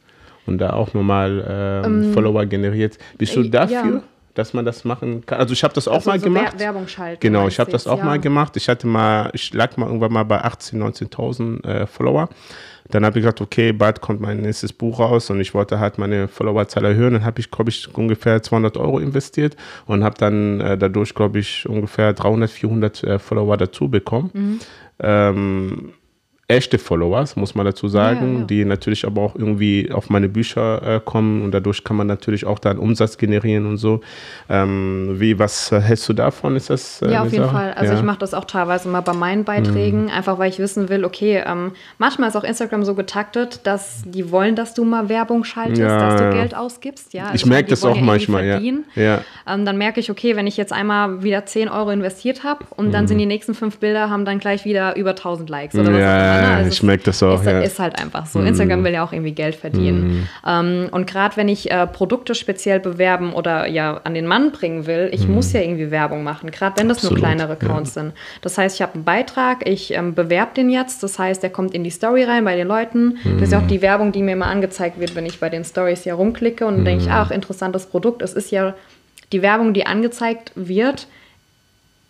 [0.47, 1.45] und da auch nochmal
[1.85, 2.99] ähm, Follower generiert.
[3.19, 4.03] Bist du äh, dafür, ja.
[4.41, 5.39] Dass man das machen kann?
[5.39, 6.55] Also ich habe das auch Also mal so gemacht.
[6.57, 7.21] Wer Werbung schalten.
[7.21, 8.05] Genau, ich habe das auch ja.
[8.05, 8.57] mal gemacht.
[8.57, 12.29] Ich hatte mal, ich lag mal irgendwann mal bei 18.000, 19.000 äh, Follower.
[12.89, 15.99] Dann habe ich gesagt, okay, bald kommt mein nächstes Buch raus und ich wollte halt
[15.99, 17.13] meine Followerzahl erhöhen.
[17.13, 21.39] Dann habe ich, glaube ich, ungefähr 200 Euro investiert und habe dann äh, dadurch, glaube
[21.39, 24.31] ich, ungefähr 300, 400 äh, Follower dazu bekommen.
[24.33, 24.59] Mhm.
[24.99, 25.93] Ähm,
[26.51, 28.45] echte Followers, muss man dazu sagen, Ja, ja.
[28.47, 32.45] die natürlich aber auch irgendwie auf meine Bücher äh, kommen und dadurch kann man natürlich
[32.45, 34.01] auch dann Umsatz generieren und so.
[34.49, 36.57] Ähm, wie, was hältst du davon?
[36.57, 37.55] Ist das äh, Ja, auf jeden Sache?
[37.57, 37.73] Fall.
[37.75, 37.99] Also ja.
[37.99, 40.11] ich mache das auch teilweise mal bei meinen Beiträgen, Mhm.
[40.11, 44.31] einfach weil ich wissen will, okay, ähm, manchmal ist auch Instagram so getaktet, dass die
[44.31, 46.31] wollen, dass du mal Werbung schaltest, dass du.
[46.31, 47.13] Geld ausgibst.
[47.15, 48.85] Ja, Ich merke das auch irgendwie manchmal, verdienen.
[48.95, 49.21] ja.
[49.49, 52.89] Ähm, dann merke ich, okay, wenn ich jetzt einmal wieder 10 Euro investiert habe und
[52.89, 52.93] Mhm.
[52.93, 55.95] dann sind die nächsten fünf Bilder, haben dann gleich wieder über 1000 Likes oder was
[55.95, 56.40] auch immer.
[56.41, 56.49] Ne?
[56.49, 57.53] ja, Also ich merke das auch, Ist, ja.
[57.55, 57.63] Mhm.
[57.63, 58.41] ist halt einfach so.
[58.41, 60.29] Instagram will ja auch irgendwie Geld verdienen.
[60.47, 64.87] Ähm, und gerade wenn ich äh, Produkte speziell bewerben oder ja an den Mann bringen
[64.87, 67.09] will, ich muss ja irgendwie Werbung machen, gerade wenn das Mhm.
[67.09, 68.13] Absolut, nur kleinere Accounts sind.
[68.43, 71.75] Das heißt, ich habe einen Beitrag, ich ähm, bewerbe den jetzt, das heißt, der kommt
[71.75, 73.17] in die Story rein bei den Leuten.
[73.25, 73.69] Das ist ja auch Mhm.
[73.69, 76.77] die Werbung, die mir immer angezeigt wird, wenn ich bei den Stories hier rumklicke und
[76.79, 77.09] dann denke Mhm.
[77.09, 78.23] ich, ach, interessantes Produkt.
[78.23, 78.75] Es ist ja
[79.33, 81.07] die Werbung, die angezeigt wird,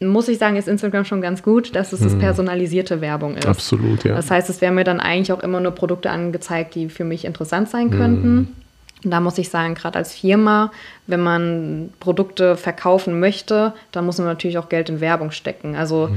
[0.00, 3.44] muss ich sagen, ist Instagram schon ganz gut, dass es das personalisierte Werbung ist.
[3.44, 3.50] Mhm.
[3.50, 4.14] Absolut, ja.
[4.14, 7.24] Das heißt, es werden mir dann eigentlich auch immer nur Produkte angezeigt, die für mich
[7.24, 8.56] interessant sein könnten.
[9.04, 10.72] Und da muss ich sagen, gerade als Firma,
[11.06, 15.74] wenn man Produkte verkaufen möchte, dann muss man natürlich auch Geld in Werbung stecken.
[15.74, 16.10] Also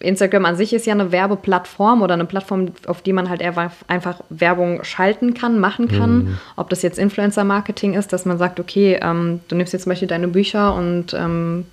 [0.00, 4.20] Instagram an sich ist ja eine Werbeplattform oder eine Plattform, auf die man halt einfach
[4.30, 6.38] Werbung schalten kann, machen kann.
[6.56, 10.08] Ob das jetzt Influencer-Marketing ist, dass man sagt, okay, ähm, du nimmst jetzt zum Beispiel
[10.08, 11.66] deine Bücher und ähm,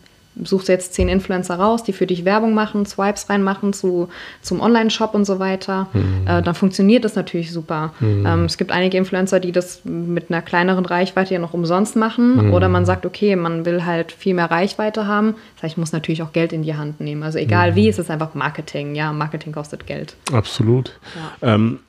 [0.44, 4.10] suchst jetzt zehn Influencer raus, die für dich Werbung machen, Swipes reinmachen zu,
[4.42, 5.88] zum Online-Shop und so weiter,
[6.26, 7.94] äh, dann funktioniert das natürlich super.
[8.02, 12.52] Ähm, es gibt einige Influencer, die das mit einer kleineren Reichweite ja noch umsonst machen.
[12.52, 15.36] Oder man sagt, okay, man will halt viel mehr Reichweite haben.
[15.56, 17.24] Das heißt, ich muss natürlich auch Geld in die Hand nehmen.
[17.24, 18.96] Also egal wie, es ist einfach Marketing.
[18.96, 20.16] Ja, Marketing kostet Geld.
[20.34, 21.00] Absolut.
[21.42, 21.56] Ja.
[21.56, 21.80] Ähm,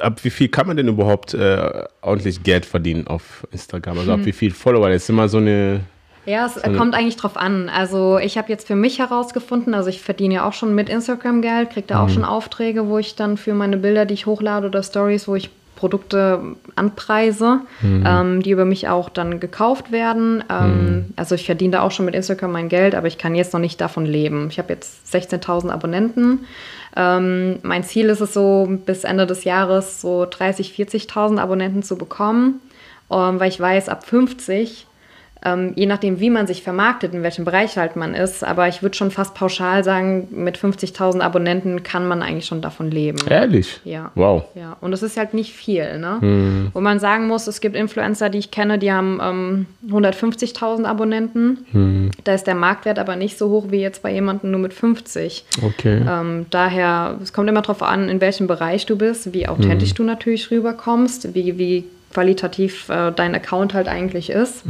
[0.00, 3.98] ab wie viel kann man denn überhaupt äh, ordentlich Geld verdienen auf Instagram?
[3.98, 4.26] Also ab Hm.
[4.26, 4.88] wie viel Follower?
[4.88, 5.80] Das ist immer so eine.
[6.26, 7.68] Ja, es kommt eigentlich drauf an.
[7.68, 11.40] Also ich habe jetzt für mich herausgefunden, also ich verdiene ja auch schon mit Instagram
[11.40, 14.66] Geld, kriege da auch schon Aufträge, wo ich dann für meine Bilder, die ich hochlade
[14.66, 16.40] oder Stories, wo ich Produkte
[16.74, 20.42] anpreise, ähm, die über mich auch dann gekauft werden.
[20.50, 23.52] Ähm, Also ich verdiene da auch schon mit Instagram mein Geld, aber ich kann jetzt
[23.52, 24.48] noch nicht davon leben.
[24.50, 26.46] Ich habe jetzt 16.000 Abonnenten.
[26.96, 31.96] Ähm, mein Ziel ist es so, bis Ende des Jahres so 30.000, 40.000 Abonnenten zu
[31.98, 32.60] bekommen,
[33.10, 34.85] ähm, weil ich weiß, ab 50
[35.46, 38.42] ähm, je nachdem, wie man sich vermarktet, in welchem Bereich halt man ist.
[38.42, 42.90] Aber ich würde schon fast pauschal sagen, mit 50.000 Abonnenten kann man eigentlich schon davon
[42.90, 43.18] leben.
[43.30, 43.80] Ehrlich?
[43.84, 44.10] Ja.
[44.16, 44.44] Wow.
[44.54, 46.18] Ja, und das ist halt nicht viel, ne?
[46.20, 46.70] Hm.
[46.72, 51.64] Wo man sagen muss, es gibt Influencer, die ich kenne, die haben ähm, 150.000 Abonnenten.
[51.70, 52.10] Hm.
[52.24, 55.44] Da ist der Marktwert aber nicht so hoch wie jetzt bei jemandem nur mit 50.
[55.62, 56.02] Okay.
[56.08, 60.02] Ähm, daher, es kommt immer darauf an, in welchem Bereich du bist, wie authentisch du
[60.02, 64.64] natürlich rüberkommst, wie, wie qualitativ äh, dein Account halt eigentlich ist.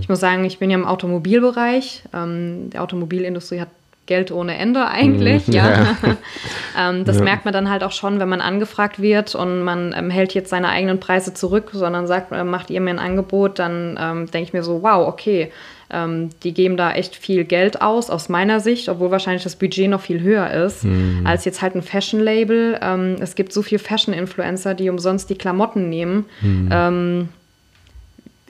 [0.00, 2.04] Ich muss sagen, ich bin ja im Automobilbereich.
[2.14, 3.68] Ähm, die Automobilindustrie hat
[4.06, 5.54] Geld ohne Ende eigentlich, Mhm.
[5.54, 5.96] ja.
[6.78, 7.24] ähm, das Ja.
[7.24, 10.50] merkt man dann halt auch schon, wenn man angefragt wird und man ähm, hält jetzt
[10.50, 14.48] seine eigenen Preise zurück, sondern sagt, äh, macht ihr mir ein Angebot, dann ähm, denke
[14.48, 15.52] ich mir so, wow, okay,
[15.94, 19.90] ähm, die geben da echt viel Geld aus, aus meiner Sicht, obwohl wahrscheinlich das Budget
[19.90, 20.86] noch viel höher ist
[21.24, 22.78] als jetzt halt ein Fashion-Label.
[22.82, 26.24] Ähm, es gibt so viele Fashion-Influencer, die umsonst die Klamotten nehmen.
[26.42, 27.28] Ähm,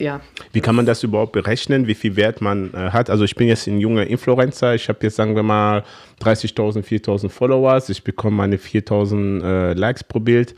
[0.03, 0.21] ja,
[0.53, 3.09] Wie kann man das überhaupt berechnen, wie viel Wert man äh, hat?
[3.09, 5.85] Also ich bin jetzt ein junger Influencer, ich habe jetzt sagen wir mal
[6.23, 10.55] 30.000, 4.000 Followers, ich bekomme meine 4.000 äh, Likes pro Bild.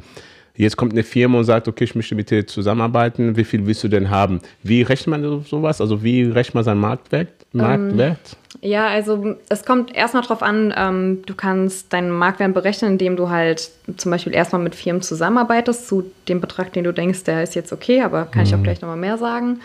[0.56, 3.82] Jetzt kommt eine Firma und sagt, okay, ich möchte mit dir zusammenarbeiten, wie viel willst
[3.82, 4.38] du denn haben?
[4.62, 5.80] Wie rechnet man so- sowas?
[5.80, 7.28] Also wie rechnet man seinen Marktwert?
[7.52, 8.36] Marktwert?
[8.60, 13.28] Ja, also es kommt erstmal drauf an, ähm, du kannst deinen Marktwert berechnen, indem du
[13.28, 17.54] halt zum Beispiel erstmal mit Firmen zusammenarbeitest zu dem Betrag, den du denkst, der ist
[17.54, 19.60] jetzt okay, aber kann ich auch gleich nochmal mehr sagen.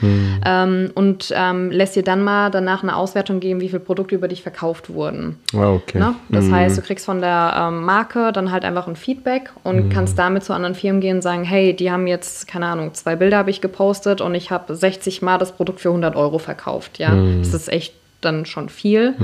[0.46, 4.28] Ähm, und ähm, lässt dir dann mal danach eine Auswertung geben, wie viele Produkte über
[4.28, 5.38] dich verkauft wurden.
[5.54, 6.00] Ah, okay.
[6.00, 6.16] Ne?
[6.30, 10.20] Das heißt, du kriegst von der ähm, Marke dann halt einfach ein Feedback und kannst
[10.20, 13.38] damit zu anderen Firmen gehen und sagen, hey, die haben jetzt, keine Ahnung, zwei Bilder
[13.38, 17.00] habe ich gepostet und ich habe 60 Mal das Produkt für 100 Euro verkauft.
[17.00, 19.16] Ja, das ist echt dann schon viel.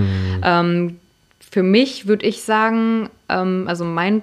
[0.43, 0.99] Ähm,
[1.51, 4.21] für mich würde ich sagen, ähm, also mein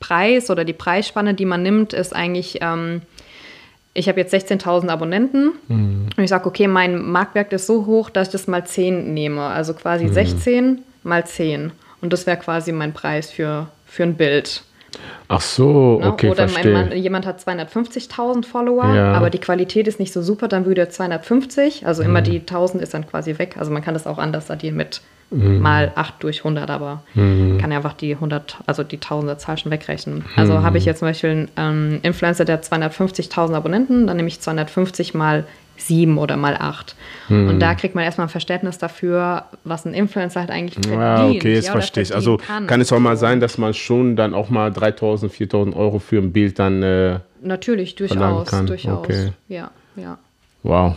[0.00, 3.02] Preis oder die Preisspanne, die man nimmt, ist eigentlich, ähm,
[3.94, 6.08] ich habe jetzt 16.000 Abonnenten mhm.
[6.16, 9.42] und ich sage, okay, mein Marktwert ist so hoch, dass ich das mal 10 nehme.
[9.42, 10.12] Also quasi mhm.
[10.12, 11.72] 16 mal 10.
[12.00, 14.64] Und das wäre quasi mein Preis für, für ein Bild.
[15.28, 16.06] Ach so, ne?
[16.06, 16.72] okay, Oder verstehe.
[16.72, 19.12] Mein, jemand hat 250.000 Follower, ja.
[19.12, 22.24] aber die Qualität ist nicht so super, dann würde er 250, also immer mhm.
[22.24, 23.56] die 1000 ist dann quasi weg.
[23.58, 25.00] Also man kann das auch anders addieren mit
[25.30, 25.60] mhm.
[25.60, 27.58] mal 8 durch 100, aber mhm.
[27.58, 30.24] kann ja einfach die 100, also die Tausenderzahl schon wegrechnen.
[30.36, 30.62] Also mhm.
[30.62, 35.14] habe ich jetzt zum Beispiel einen ähm, Influencer, der 250.000 Abonnenten, dann nehme ich 250
[35.14, 35.44] mal
[35.86, 36.94] 7 oder mal 8.
[37.28, 37.48] Mhm.
[37.48, 41.00] Und da kriegt man erstmal ein Verständnis dafür, was ein Influencer halt eigentlich verdient.
[41.00, 42.14] Ja, okay, jetzt ja, verstehe ich.
[42.14, 42.66] Also kann.
[42.66, 42.80] kann.
[42.80, 46.32] es auch mal sein, dass man schon dann auch mal 3.000, 4.000 Euro für ein
[46.32, 48.66] Bild dann äh, Natürlich, durchaus, kann.
[48.66, 48.98] durchaus.
[48.98, 49.32] Okay.
[49.48, 50.18] Ja, ja.
[50.62, 50.96] Wow,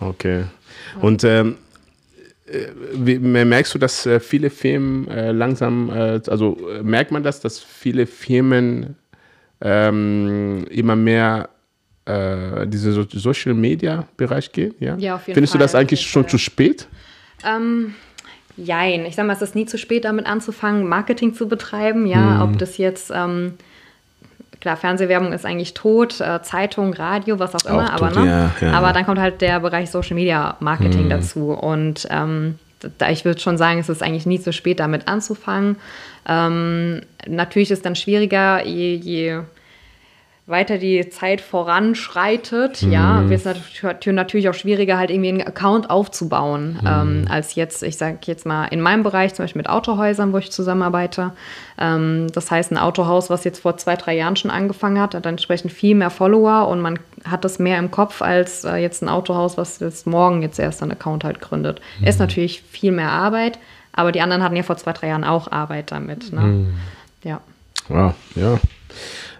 [0.00, 0.44] okay.
[1.00, 1.56] Und ähm,
[2.46, 7.22] äh, wie, merkst du, dass äh, viele Firmen äh, langsam, äh, also äh, merkt man
[7.22, 8.96] das, dass viele Firmen
[9.60, 11.48] ähm, immer mehr
[12.06, 14.74] äh, diesen so Social Media Bereich gehen?
[14.80, 16.30] Ja, ja auf jeden Findest Fall, du das eigentlich schon Fall.
[16.30, 16.88] zu spät?
[17.44, 17.94] Ähm,
[18.56, 19.04] jein.
[19.06, 22.06] Ich sage mal, es ist nie zu spät, damit anzufangen, Marketing zu betreiben.
[22.06, 22.42] Ja, hm.
[22.42, 23.12] ob das jetzt.
[23.14, 23.54] Ähm,
[24.60, 28.50] klar, Fernsehwerbung ist eigentlich tot, äh, Zeitung, Radio, was auch immer, auch aber, tot, ne?
[28.60, 28.72] ja, ja.
[28.72, 31.10] aber dann kommt halt der Bereich Social Media Marketing hm.
[31.10, 31.50] dazu.
[31.50, 32.58] Und ähm,
[32.98, 35.76] da, ich würde schon sagen, es ist eigentlich nie zu spät, damit anzufangen.
[36.28, 39.40] Ähm, natürlich ist es dann schwieriger, je, je
[40.48, 42.92] weiter die Zeit voranschreitet, mhm.
[42.92, 46.86] ja, wird es natürlich auch schwieriger, halt irgendwie einen Account aufzubauen, mhm.
[46.86, 50.38] ähm, als jetzt, ich sage jetzt mal, in meinem Bereich, zum Beispiel mit Autohäusern, wo
[50.38, 51.32] ich zusammenarbeite.
[51.78, 55.26] Ähm, das heißt, ein Autohaus, was jetzt vor zwei, drei Jahren schon angefangen hat, hat
[55.26, 59.02] dann entsprechend viel mehr Follower und man hat das mehr im Kopf als äh, jetzt
[59.02, 61.80] ein Autohaus, was jetzt morgen jetzt erst einen Account halt gründet.
[61.98, 62.06] Mhm.
[62.06, 63.58] Ist natürlich viel mehr Arbeit,
[63.92, 66.32] aber die anderen hatten ja vor zwei, drei Jahren auch Arbeit damit.
[66.32, 66.40] Ne?
[66.40, 66.74] Mhm.
[67.24, 67.40] Ja.
[67.88, 68.60] Wow, ja.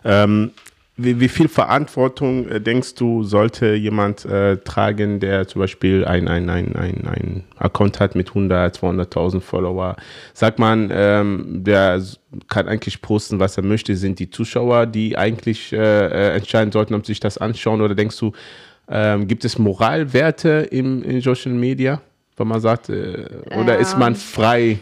[0.04, 0.50] Ähm,
[0.98, 6.26] wie, wie, viel Verantwortung äh, denkst du, sollte jemand äh, tragen, der zum Beispiel ein,
[6.26, 9.96] ein, ein, ein, ein Account hat mit 100, 200.000 Follower?
[10.32, 12.02] Sagt man, ähm, der
[12.48, 16.94] kann eigentlich posten, was er möchte, sind die Zuschauer, die eigentlich äh, äh entscheiden sollten,
[16.94, 17.82] ob sie sich das anschauen?
[17.82, 18.32] Oder denkst du,
[18.88, 22.00] ähm, gibt es Moralwerte im, in Social Media,
[22.38, 23.26] wenn man sagt, äh,
[23.58, 23.82] oder ähm.
[23.82, 24.78] ist man frei?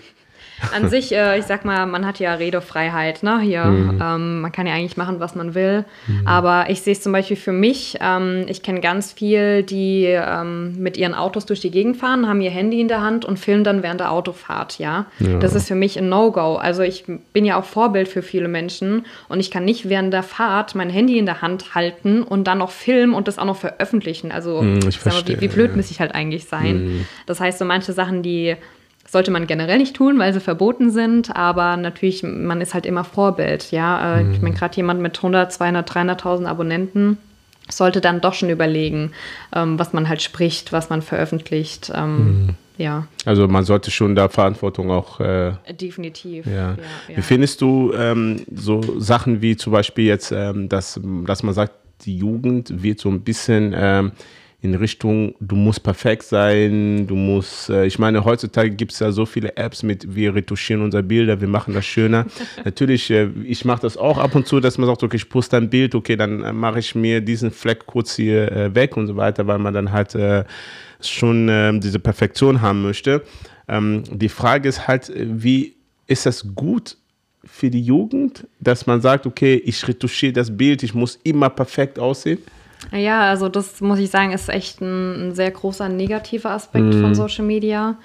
[0.72, 3.40] An sich, äh, ich sag mal, man hat ja Redefreiheit, ne?
[3.40, 4.00] Hier, mhm.
[4.02, 5.84] ähm, man kann ja eigentlich machen, was man will.
[6.06, 6.26] Mhm.
[6.26, 7.98] Aber ich sehe es zum Beispiel für mich.
[8.00, 12.40] Ähm, ich kenne ganz viel, die ähm, mit ihren Autos durch die Gegend fahren, haben
[12.40, 15.06] ihr Handy in der Hand und filmen dann während der Autofahrt, ja?
[15.18, 15.38] ja.
[15.38, 16.56] Das ist für mich ein No-Go.
[16.56, 20.22] Also ich bin ja auch Vorbild für viele Menschen und ich kann nicht während der
[20.22, 23.56] Fahrt mein Handy in der Hand halten und dann noch filmen und das auch noch
[23.56, 24.30] veröffentlichen.
[24.32, 25.76] Also mhm, ich verstehe, mal, wie, wie, blöd ja.
[25.76, 26.84] muss ich halt eigentlich sein?
[26.84, 27.06] Mhm.
[27.26, 28.56] Das heißt, so manche Sachen, die
[29.14, 33.04] sollte man generell nicht tun, weil sie verboten sind, aber natürlich, man ist halt immer
[33.04, 34.20] Vorbild, ja.
[34.20, 34.32] Mhm.
[34.32, 37.18] Ich meine, gerade jemand mit 100, 200, 300.000 Abonnenten
[37.70, 39.12] sollte dann doch schon überlegen,
[39.54, 42.48] ähm, was man halt spricht, was man veröffentlicht, ähm, mhm.
[42.76, 43.06] ja.
[43.24, 45.20] Also man sollte schon da Verantwortung auch...
[45.20, 46.52] Äh, Definitiv, ja.
[46.52, 46.76] Ja,
[47.08, 47.16] ja.
[47.16, 51.72] Wie findest du ähm, so Sachen wie zum Beispiel jetzt, ähm, dass, dass man sagt,
[52.00, 54.10] die Jugend wird so ein bisschen ähm,
[54.64, 59.12] in Richtung, du musst perfekt sein, du musst, äh, ich meine, heutzutage gibt es ja
[59.12, 62.24] so viele Apps mit, wir retuschieren unsere Bilder, wir machen das schöner.
[62.64, 65.58] Natürlich, äh, ich mache das auch ab und zu, dass man sagt, okay, ich poste
[65.58, 69.06] ein Bild, okay, dann äh, mache ich mir diesen Fleck kurz hier äh, weg und
[69.06, 70.44] so weiter, weil man dann halt äh,
[70.98, 73.22] schon ähm, diese Perfektion haben möchte.
[73.68, 75.74] Ähm, die Frage ist halt, wie
[76.06, 76.96] ist das gut
[77.44, 81.98] für die Jugend, dass man sagt, okay, ich retuschiere das Bild, ich muss immer perfekt
[81.98, 82.38] aussehen?
[82.92, 87.00] Ja, also das muss ich sagen, ist echt ein, ein sehr großer negativer Aspekt mm.
[87.00, 87.96] von Social Media.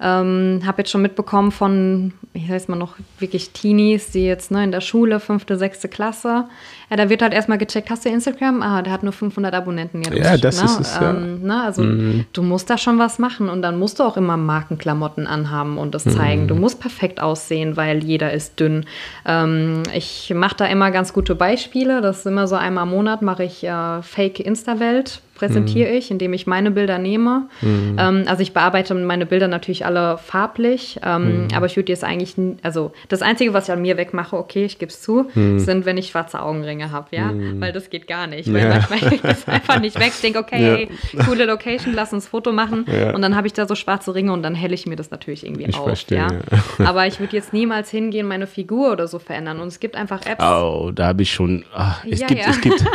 [0.00, 4.62] Ähm, habe jetzt schon mitbekommen von, ich weiß mal noch, wirklich Teenies, die jetzt ne,
[4.64, 6.44] in der Schule, fünfte, sechste Klasse,
[6.88, 8.62] ja, da wird halt erstmal gecheckt, hast du Instagram?
[8.62, 10.16] Ah, der hat nur 500 Abonnenten jetzt.
[10.16, 10.64] Ja, das ne?
[10.66, 11.10] ist es, ja.
[11.10, 11.62] Ähm, ne?
[11.62, 12.26] Also mhm.
[12.32, 15.94] du musst da schon was machen und dann musst du auch immer Markenklamotten anhaben und
[15.96, 16.44] das zeigen.
[16.44, 16.48] Mhm.
[16.48, 18.86] Du musst perfekt aussehen, weil jeder ist dünn.
[19.24, 22.00] Ähm, ich mache da immer ganz gute Beispiele.
[22.00, 25.96] Das ist immer so einmal im Monat mache ich äh, Fake Insta-Welt präsentiere mhm.
[25.96, 27.48] ich, indem ich meine Bilder nehme.
[27.60, 27.96] Mhm.
[27.98, 31.48] Ähm, also ich bearbeite meine Bilder natürlich alle farblich, ähm, mhm.
[31.54, 34.78] aber ich würde jetzt eigentlich, also das Einzige, was ich an mir wegmache, okay, ich
[34.78, 35.58] gebe es zu, mhm.
[35.58, 37.60] sind, wenn ich schwarze Augenringe habe, ja, mhm.
[37.60, 38.68] weil das geht gar nicht, weil ja.
[38.68, 40.12] manchmal kriege ich das einfach nicht weg.
[40.14, 41.24] Ich denke, okay, ja.
[41.24, 43.14] coole Location, lass uns Foto machen ja.
[43.14, 45.44] und dann habe ich da so schwarze Ringe und dann helle ich mir das natürlich
[45.44, 46.30] irgendwie ich auf, verstehe, ja.
[46.86, 50.24] Aber ich würde jetzt niemals hingehen, meine Figur oder so verändern und es gibt einfach
[50.26, 50.44] Apps.
[50.44, 52.86] Oh, da habe ich schon, ach, es, gibt, es gibt Es gibt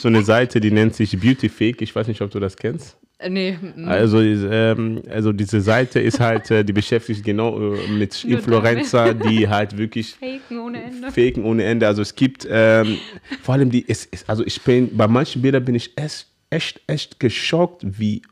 [0.00, 1.82] so eine Seite, die nennt sich Beautyfake.
[1.82, 2.96] Ich weiß nicht, ob du das kennst.
[3.20, 3.58] Äh, nee.
[3.86, 9.48] Also, ähm, also diese Seite ist halt, äh, die beschäftigt genau äh, mit Influencer, die
[9.48, 11.10] halt wirklich faken ohne Ende.
[11.10, 11.86] faken ohne Ende.
[11.86, 12.96] Also es gibt ähm,
[13.42, 16.80] vor allem die, es, es, also ich bin, bei manchen Bildern bin ich echt, echt,
[16.86, 18.22] echt geschockt, wie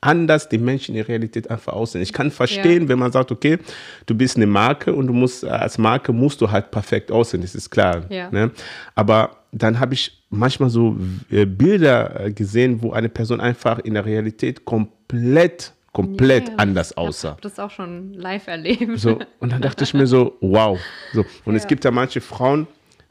[0.00, 2.02] anders die Menschen in der Realität einfach aussehen.
[2.02, 2.88] Ich kann verstehen, ja.
[2.88, 3.58] wenn man sagt, okay,
[4.06, 7.54] du bist eine Marke und du musst als Marke musst du halt perfekt aussehen, das
[7.54, 8.04] ist klar.
[8.10, 8.30] Ja.
[8.30, 8.50] Ne?
[8.94, 10.96] Aber dann habe ich manchmal so
[11.30, 16.94] äh, Bilder äh, gesehen, wo eine Person einfach in der Realität komplett komplett yeah, anders
[16.94, 17.28] aussah.
[17.28, 18.98] Ich habe das auch schon live erlebt.
[18.98, 20.78] So, und dann dachte ich mir so, wow.
[21.14, 21.56] So, und ja.
[21.58, 22.66] es gibt ja manche Frauen,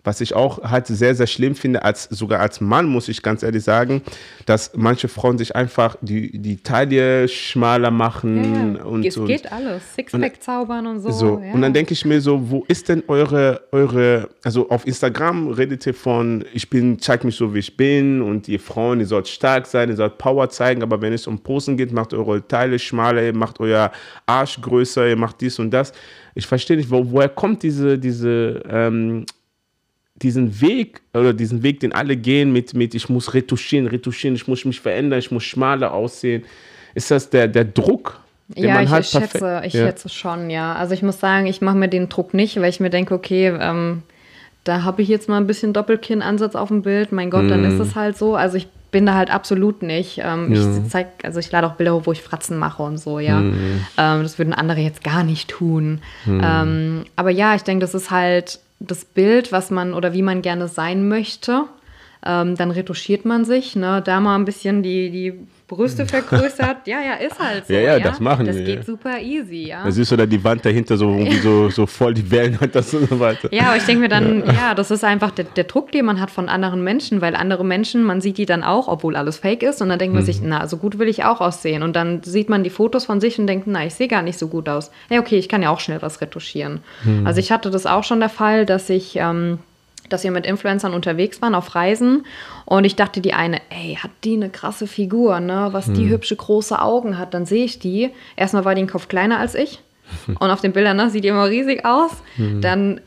[0.05, 3.43] was ich auch halt sehr, sehr schlimm finde, als, sogar als Mann, muss ich ganz
[3.43, 4.01] ehrlich sagen,
[4.45, 8.75] dass manche Frauen sich einfach die, die Taille schmaler machen.
[8.77, 9.25] Ja, und es so.
[9.25, 9.95] geht alles.
[9.95, 11.11] Sixpack zaubern und so.
[11.11, 11.41] so.
[11.43, 11.53] Ja.
[11.53, 15.85] Und dann denke ich mir so, wo ist denn eure, eure, also auf Instagram redet
[15.87, 19.27] ihr von, ich bin, zeig mich so, wie ich bin und ihr Frauen, ihr sollt
[19.27, 22.77] stark sein, ihr sollt Power zeigen, aber wenn es um Posen geht, macht eure Teile
[22.77, 23.91] schmaler, ihr macht euer
[24.27, 25.93] Arsch größer, ihr macht dies und das.
[26.35, 29.25] Ich verstehe nicht, wo, woher kommt diese, diese, ähm,
[30.15, 34.47] diesen Weg oder diesen Weg, den alle gehen mit, mit ich muss retuschieren, retuschieren, ich
[34.47, 36.43] muss mich verändern, ich muss schmaler aussehen.
[36.93, 38.21] Ist das der, der Druck?
[38.55, 39.85] ja, ich, ich schätze, ich ja.
[39.85, 40.73] schätze schon, ja.
[40.75, 43.47] Also ich muss sagen, ich mache mir den Druck nicht, weil ich mir denke, okay,
[43.59, 44.03] ähm,
[44.63, 47.11] da habe ich jetzt mal ein bisschen Doppelkinn-Ansatz auf dem Bild.
[47.11, 47.49] Mein Gott, mm.
[47.49, 47.81] dann ist mhm.
[47.81, 48.35] es halt so.
[48.35, 50.21] Also ich bin da halt absolut nicht.
[50.23, 50.61] Ähm, ja.
[50.61, 53.41] Ich zeig, also ich lade auch Bilder hoch, wo ich Fratzen mache und so, ja.
[53.41, 53.85] Mm.
[53.97, 56.01] Ähm, das würden andere jetzt gar nicht tun.
[56.25, 57.01] Mm.
[57.15, 60.67] Aber ja, ich denke, das ist halt das Bild, was man oder wie man gerne
[60.67, 61.65] sein möchte.
[62.27, 64.01] Ähm, dann retuschiert man sich, ne?
[64.03, 65.33] da mal ein bisschen die, die
[65.67, 66.77] Brüste vergrößert.
[66.87, 67.73] ja, ja, ist halt so.
[67.73, 68.03] Ja, ja, ja?
[68.03, 68.65] das machen das wir.
[68.65, 69.83] Das geht super easy, ja.
[69.83, 72.73] Da siehst du da die Wand dahinter so, irgendwie so, so voll die Wellen und
[72.75, 73.51] das und so weiter.
[73.51, 74.53] Ja, aber ich denke mir dann, ja.
[74.53, 77.63] ja, das ist einfach der, der, Druck, den man hat von anderen Menschen, weil andere
[77.63, 80.27] Menschen, man sieht die dann auch, obwohl alles fake ist und dann denkt man mhm.
[80.27, 81.83] sich, na, so gut will ich auch aussehen.
[81.83, 84.39] Und dann sieht man die Fotos von sich und denkt, na, ich sehe gar nicht
[84.39, 84.91] so gut aus.
[85.09, 86.79] Ja, okay, ich kann ja auch schnell was retuschieren.
[87.03, 87.25] Mhm.
[87.25, 89.15] Also ich hatte das auch schon der Fall, dass ich...
[89.15, 89.59] Ähm,
[90.09, 92.25] dass wir mit Influencern unterwegs waren auf Reisen
[92.65, 95.69] und ich dachte, die eine, ey, hat die eine krasse Figur, ne?
[95.71, 96.09] Was die hm.
[96.09, 98.11] hübsche große Augen hat, dann sehe ich die.
[98.35, 99.81] Erstmal war die ein Kopf kleiner als ich
[100.27, 102.11] und auf den Bildern ne, sieht die immer riesig aus.
[102.35, 102.61] Hm.
[102.61, 103.01] Dann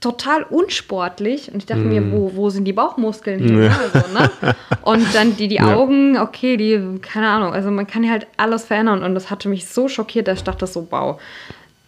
[0.00, 1.88] total unsportlich und ich dachte hm.
[1.88, 3.62] mir, wo, wo sind die Bauchmuskeln hin?
[3.64, 3.78] Ja.
[3.92, 4.54] Also, ne?
[4.82, 8.64] Und dann die, die Augen, okay, die, keine Ahnung, also man kann ja halt alles
[8.64, 11.20] verändern und das hatte mich so schockiert, dass ich dachte so, wow,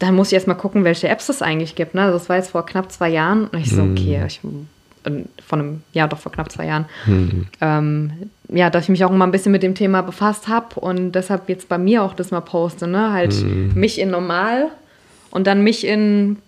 [0.01, 1.95] dann muss ich erst mal gucken, welche Apps es eigentlich gibt.
[1.95, 2.11] Ne?
[2.11, 3.47] Das war jetzt vor knapp zwei Jahren.
[3.47, 3.93] Und ich so, mhm.
[3.93, 4.41] okay, ich,
[5.47, 6.87] von einem, ja, doch vor knapp zwei Jahren.
[7.07, 7.47] Mhm.
[7.61, 8.13] Ähm,
[8.49, 11.49] ja, dass ich mich auch mal ein bisschen mit dem Thema befasst habe und deshalb
[11.49, 13.13] jetzt bei mir auch das mal poste, ne?
[13.13, 13.73] Halt mhm.
[13.75, 14.69] mich in normal
[15.31, 16.39] und dann mich in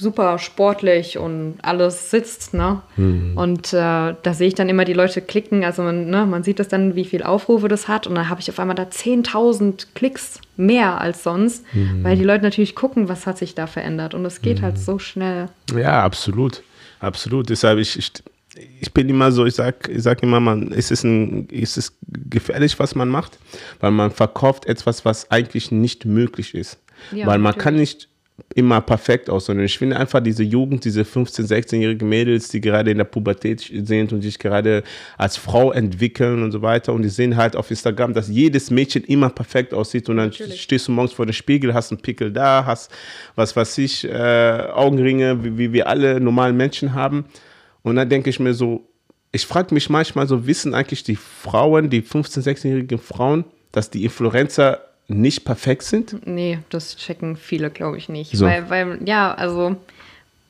[0.00, 2.82] super sportlich und alles sitzt, ne?
[2.96, 3.36] Mhm.
[3.36, 6.58] Und äh, da sehe ich dann immer die Leute klicken, also man, ne, man sieht
[6.58, 9.86] das dann, wie viel Aufrufe das hat und dann habe ich auf einmal da 10.000
[9.94, 12.04] Klicks mehr als sonst, mhm.
[12.04, 14.76] weil die Leute natürlich gucken, was hat sich da verändert und es geht halt mhm.
[14.76, 15.48] halt so schnell.
[15.74, 16.62] Ja, absolut,
[17.00, 17.50] absolut.
[17.50, 18.12] Deshalb ich, ich
[18.80, 21.94] ich bin immer so, ich sag, ich sag immer, man, es ist, ein, es ist
[22.08, 23.38] gefährlich, was man macht,
[23.80, 26.78] weil man verkauft etwas, was eigentlich nicht möglich ist.
[27.12, 27.64] Ja, weil man natürlich.
[27.64, 28.08] kann nicht
[28.54, 32.90] immer perfekt aus, sondern ich finde einfach diese Jugend, diese 15-, 16-jährigen Mädels, die gerade
[32.90, 34.84] in der Pubertät sind und sich gerade
[35.16, 36.92] als Frau entwickeln und so weiter.
[36.92, 40.08] Und die sehen halt auf Instagram, dass jedes Mädchen immer perfekt aussieht.
[40.08, 40.62] Und dann Natürlich.
[40.62, 42.92] stehst du morgens vor dem Spiegel, hast einen Pickel da, hast
[43.34, 44.12] was weiß ich, äh,
[44.72, 47.26] Augenringe, wie, wie wir alle normalen Menschen haben.
[47.82, 48.88] Und dann denke ich mir so,
[49.32, 54.04] ich frage mich manchmal so, wissen eigentlich die Frauen, die 15-, 16-jährigen Frauen, dass die
[54.04, 56.26] Influencer nicht perfekt sind?
[56.26, 58.36] Nee, das checken viele, glaube ich, nicht.
[58.36, 58.44] So.
[58.44, 59.76] Weil, weil, ja, also,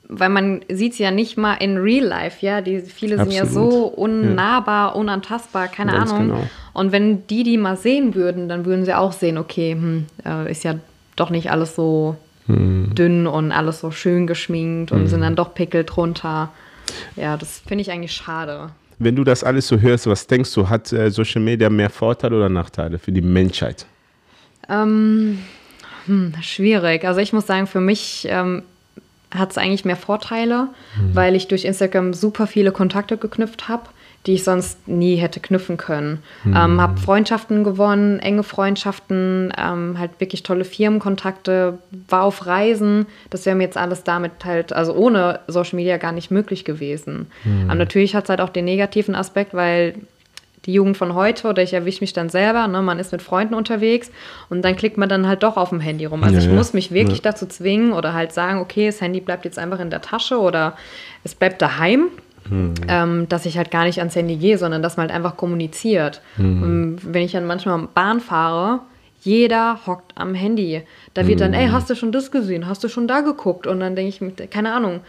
[0.09, 2.61] weil man sieht es ja nicht mal in Real Life, ja.
[2.61, 3.33] Die, viele Absolut.
[3.33, 5.01] sind ja so unnahbar, ja.
[5.01, 6.29] unantastbar, keine Ganz Ahnung.
[6.29, 6.51] Genau.
[6.73, 10.51] Und wenn die die mal sehen würden, dann würden sie auch sehen, okay, hm, äh,
[10.51, 10.75] ist ja
[11.15, 12.17] doch nicht alles so
[12.47, 12.95] hm.
[12.95, 15.07] dünn und alles so schön geschminkt und hm.
[15.07, 16.51] sind dann doch Pickel drunter.
[17.17, 18.71] Ja, das finde ich eigentlich schade.
[18.99, 22.37] Wenn du das alles so hörst, was denkst du, hat äh, Social Media mehr Vorteile
[22.37, 23.87] oder Nachteile für die Menschheit?
[24.69, 25.39] Ähm,
[26.07, 27.05] hm, schwierig.
[27.05, 28.63] Also ich muss sagen, für mich ähm,
[29.31, 31.15] hat es eigentlich mehr Vorteile, mhm.
[31.15, 33.85] weil ich durch Instagram super viele Kontakte geknüpft habe,
[34.27, 36.23] die ich sonst nie hätte knüpfen können.
[36.45, 36.57] Mhm.
[36.57, 41.79] Ähm, habe Freundschaften gewonnen, enge Freundschaften, ähm, halt wirklich tolle Firmenkontakte,
[42.09, 43.07] war auf Reisen.
[43.31, 47.31] Das wäre mir jetzt alles damit halt, also ohne Social Media gar nicht möglich gewesen.
[47.45, 47.65] Mhm.
[47.67, 49.95] Aber natürlich hat es halt auch den negativen Aspekt, weil
[50.69, 53.55] die Jugend von heute oder ich erwische mich dann selber, ne, man ist mit Freunden
[53.55, 54.11] unterwegs
[54.51, 56.23] und dann klickt man dann halt doch auf dem Handy rum.
[56.23, 57.33] Also ja, ich muss mich wirklich ja.
[57.33, 60.77] dazu zwingen oder halt sagen, okay, das Handy bleibt jetzt einfach in der Tasche oder
[61.25, 62.09] es bleibt daheim.
[62.49, 62.75] Hm.
[62.87, 66.23] Ähm, dass ich halt gar nicht ans Handy gehe, sondern dass man halt einfach kommuniziert.
[66.37, 66.63] Hm.
[66.63, 68.81] Und wenn ich dann manchmal Bahn fahre,
[69.21, 70.83] jeder hockt am Handy.
[71.13, 71.73] Da wird dann, ey, hm.
[71.73, 72.67] hast du schon das gesehen?
[72.67, 73.67] Hast du schon da geguckt?
[73.67, 75.01] Und dann denke ich, keine Ahnung,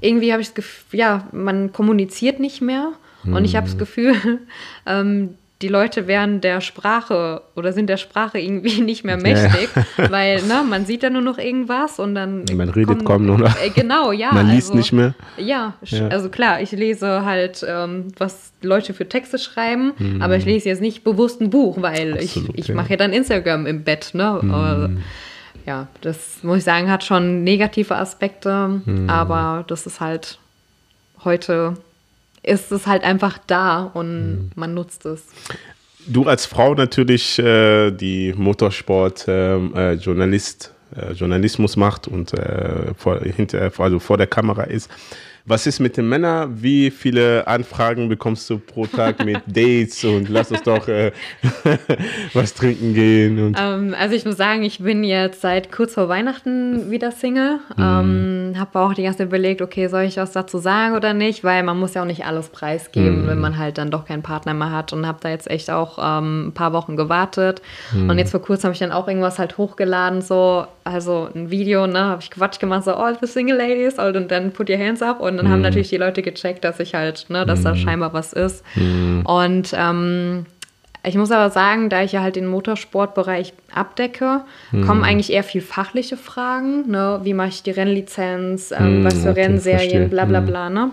[0.00, 2.92] irgendwie habe ich das Gefühl, ja, man kommuniziert nicht mehr.
[3.34, 4.14] Und ich habe das Gefühl,
[4.86, 10.10] ähm, die Leute werden der Sprache oder sind der Sprache irgendwie nicht mehr mächtig, ja.
[10.10, 12.44] weil ne, man sieht ja nur noch irgendwas und dann.
[12.52, 13.56] Man redet kaum nur noch.
[13.62, 14.32] Äh, genau, ja.
[14.32, 15.14] Man liest also, nicht mehr.
[15.38, 20.20] Ja, ja, also klar, ich lese halt, ähm, was Leute für Texte schreiben, mhm.
[20.20, 22.74] aber ich lese jetzt nicht bewusst ein Buch, weil Absolut, ich, ich ja.
[22.74, 24.10] mache ja dann Instagram im Bett.
[24.12, 24.40] Ne?
[24.42, 24.98] Mhm.
[25.64, 29.08] ja, das muss ich sagen, hat schon negative Aspekte, mhm.
[29.08, 30.38] aber das ist halt
[31.24, 31.76] heute
[32.46, 34.50] ist es halt einfach da und mhm.
[34.54, 35.24] man nutzt es.
[36.06, 42.94] Du als Frau natürlich, äh, die Motorsport ähm, äh, Journalist, äh, Journalismus macht und äh,
[42.96, 44.88] vor, hinter, also vor der Kamera ist,
[45.46, 46.60] was ist mit den Männern?
[46.60, 51.12] Wie viele Anfragen bekommst du pro Tag mit Dates und lass uns doch äh,
[52.32, 53.54] was trinken gehen?
[53.56, 57.60] Ähm, also ich muss sagen, ich bin jetzt seit kurz vor Weihnachten wieder Single.
[57.76, 57.82] Mhm.
[57.82, 61.44] Ähm, habe auch die ganze Zeit überlegt, okay, soll ich was dazu sagen oder nicht?
[61.44, 63.28] Weil man muss ja auch nicht alles preisgeben, mhm.
[63.28, 64.92] wenn man halt dann doch keinen Partner mehr hat.
[64.92, 67.62] Und habe da jetzt echt auch ähm, ein paar Wochen gewartet.
[67.94, 68.10] Mhm.
[68.10, 71.86] Und jetzt vor kurzem habe ich dann auch irgendwas halt hochgeladen, so, also ein Video,
[71.86, 75.02] ne, habe ich Quatsch gemacht, so, all the single ladies, und dann put your hands
[75.02, 75.20] up.
[75.20, 75.52] Und und dann mhm.
[75.52, 77.64] haben natürlich die Leute gecheckt, dass ich halt, ne, dass mhm.
[77.64, 78.64] da scheinbar was ist.
[78.74, 79.22] Mhm.
[79.24, 80.46] Und ähm,
[81.04, 84.40] ich muss aber sagen, da ich ja halt den Motorsportbereich abdecke,
[84.72, 85.04] kommen mhm.
[85.04, 86.90] eigentlich eher viel fachliche Fragen.
[86.90, 87.20] Ne?
[87.22, 90.46] Wie mache ich die Rennlizenz, ähm, mhm, was für okay, Rennserien, bla bla mhm.
[90.46, 90.68] bla.
[90.68, 90.90] Ne?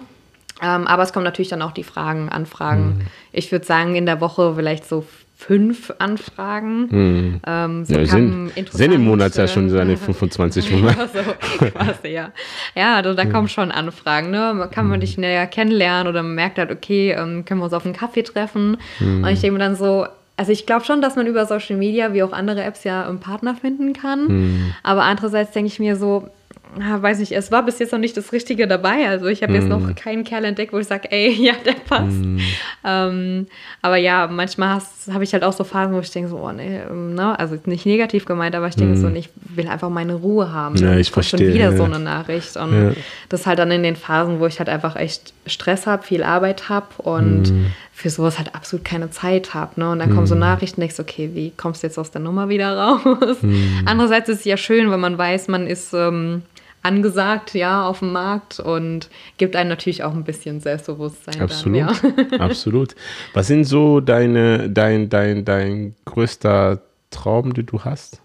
[0.61, 3.07] Ähm, aber es kommen natürlich dann auch die Fragen, Anfragen.
[3.31, 5.03] Ich würde sagen, in der Woche vielleicht so
[5.45, 6.89] fünf Anfragen.
[6.89, 7.41] Hm.
[7.45, 10.99] Ähm, so ja, sind, sind im Monat ja schon seine 25 Monate.
[11.13, 11.23] ja,
[11.59, 12.31] so quasi, ja.
[12.75, 13.31] Ja, also da hm.
[13.31, 14.31] kommen schon Anfragen.
[14.31, 14.69] Ne?
[14.71, 15.01] Kann man hm.
[15.01, 18.23] dich näher kennenlernen oder man merkt halt, okay, ähm, können wir uns auf einen Kaffee
[18.23, 18.77] treffen.
[18.99, 19.23] Hm.
[19.23, 20.05] Und ich denke mir dann so,
[20.37, 23.19] also ich glaube schon, dass man über Social Media wie auch andere Apps ja einen
[23.19, 24.27] Partner finden kann.
[24.27, 24.73] Hm.
[24.81, 26.29] Aber andererseits denke ich mir so,
[26.75, 29.07] weiß nicht, es war bis jetzt noch nicht das Richtige dabei.
[29.07, 29.55] Also ich habe mm.
[29.55, 29.95] jetzt noch mm.
[29.95, 32.17] keinen Kerl entdeckt, wo ich sage, ey, ja, der passt.
[32.17, 32.39] Mm.
[32.83, 33.47] Ähm,
[33.81, 36.79] aber ja, manchmal habe ich halt auch so Phasen, wo ich denke so, oh nee,
[36.89, 37.37] ähm, ne?
[37.39, 39.01] also nicht negativ gemeint, aber ich denke mm.
[39.01, 40.75] so, ich will einfach meine Ruhe haben.
[40.77, 41.39] Ja, ich verstehe.
[41.39, 41.77] schon wieder ja.
[41.77, 42.57] so eine Nachricht.
[42.57, 42.91] Und ja.
[43.29, 46.69] das halt dann in den Phasen, wo ich halt einfach echt Stress habe, viel Arbeit
[46.69, 47.65] habe und mm.
[47.91, 49.79] für sowas halt absolut keine Zeit habe.
[49.79, 49.91] Ne?
[49.91, 50.39] Und dann kommen so mm.
[50.39, 53.37] Nachrichten, denkst okay, wie kommst du jetzt aus der Nummer wieder raus?
[53.85, 55.93] Andererseits ist es ja schön, wenn man weiß, man ist...
[55.93, 56.43] Ähm,
[56.83, 61.41] angesagt, ja, auf dem Markt und gibt einem natürlich auch ein bisschen Selbstbewusstsein.
[61.41, 62.39] Absolut, dann, ja.
[62.39, 62.95] absolut.
[63.33, 68.21] Was sind so deine, dein, dein, dein größter Traum, den du hast?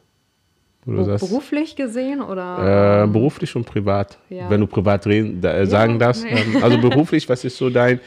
[0.85, 3.05] Be sagst, beruflich gesehen oder?
[3.05, 4.19] Äh, beruflich und privat.
[4.31, 4.49] Ja.
[4.49, 6.25] Wenn du privat reden, da, äh, sagen ja, darfst.
[6.25, 6.31] Nee.
[6.31, 8.01] Ähm, also beruflich, was ist so dein,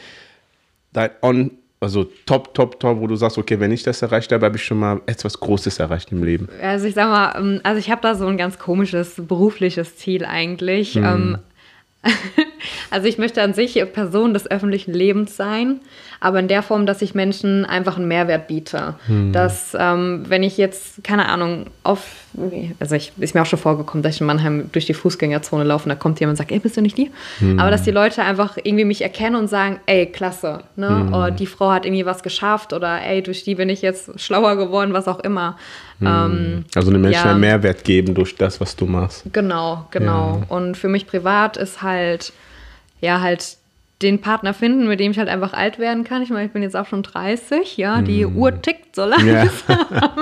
[0.92, 4.46] dein on, also top, top, top, wo du sagst, okay, wenn ich das erreicht habe,
[4.46, 6.48] habe ich schon mal etwas Großes erreicht im Leben?
[6.62, 10.24] Also ich sag mal, ähm, also ich habe da so ein ganz komisches berufliches Ziel
[10.24, 10.94] eigentlich.
[10.94, 11.38] Mhm.
[12.90, 15.80] Also ich möchte an sich Person des öffentlichen Lebens sein,
[16.20, 18.94] aber in der Form, dass ich Menschen einfach einen Mehrwert biete.
[19.06, 19.32] Hm.
[19.32, 22.06] Dass, ähm, wenn ich jetzt, keine Ahnung, auf,
[22.78, 25.84] also ich, ist mir auch schon vorgekommen, dass ich in Mannheim durch die Fußgängerzone laufe
[25.84, 27.10] und da kommt jemand und sagt, ey, bist du nicht die?
[27.38, 27.58] Hm.
[27.58, 30.88] Aber dass die Leute einfach irgendwie mich erkennen und sagen, ey, klasse, ne?
[30.88, 31.14] Hm.
[31.14, 34.56] Oder die Frau hat irgendwie was geschafft oder ey, durch die bin ich jetzt schlauer
[34.56, 35.56] geworden, was auch immer.
[36.02, 36.08] Hm.
[36.08, 37.30] Ähm, also den Menschen ja.
[37.30, 39.24] einen Mehrwert geben durch das, was du machst.
[39.32, 40.42] Genau, genau.
[40.48, 40.56] Ja.
[40.56, 42.32] Und für mich privat ist halt
[43.02, 43.58] ja, halt
[44.02, 46.22] den Partner finden, mit dem ich halt einfach alt werden kann.
[46.22, 48.36] Ich meine, ich bin jetzt auch schon 30, ja, die mm.
[48.36, 49.28] Uhr tickt so langsam.
[49.28, 50.12] Ja.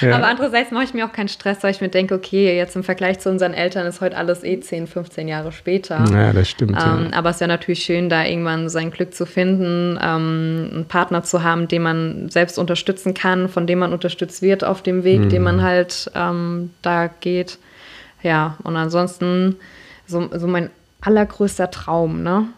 [0.00, 0.16] ja.
[0.16, 2.82] Aber andererseits mache ich mir auch keinen Stress, weil ich mir denke, okay, jetzt im
[2.82, 6.04] Vergleich zu unseren Eltern ist heute alles eh 10, 15 Jahre später.
[6.12, 6.72] Ja, das stimmt.
[6.72, 7.16] Ähm, ja.
[7.16, 11.22] Aber es ist ja natürlich schön, da irgendwann sein Glück zu finden, ähm, einen Partner
[11.22, 15.20] zu haben, den man selbst unterstützen kann, von dem man unterstützt wird auf dem Weg,
[15.20, 15.28] mm.
[15.28, 17.58] den man halt ähm, da geht.
[18.22, 19.56] Ja, und ansonsten
[20.06, 22.48] so, so mein allergrößter Traum, ne?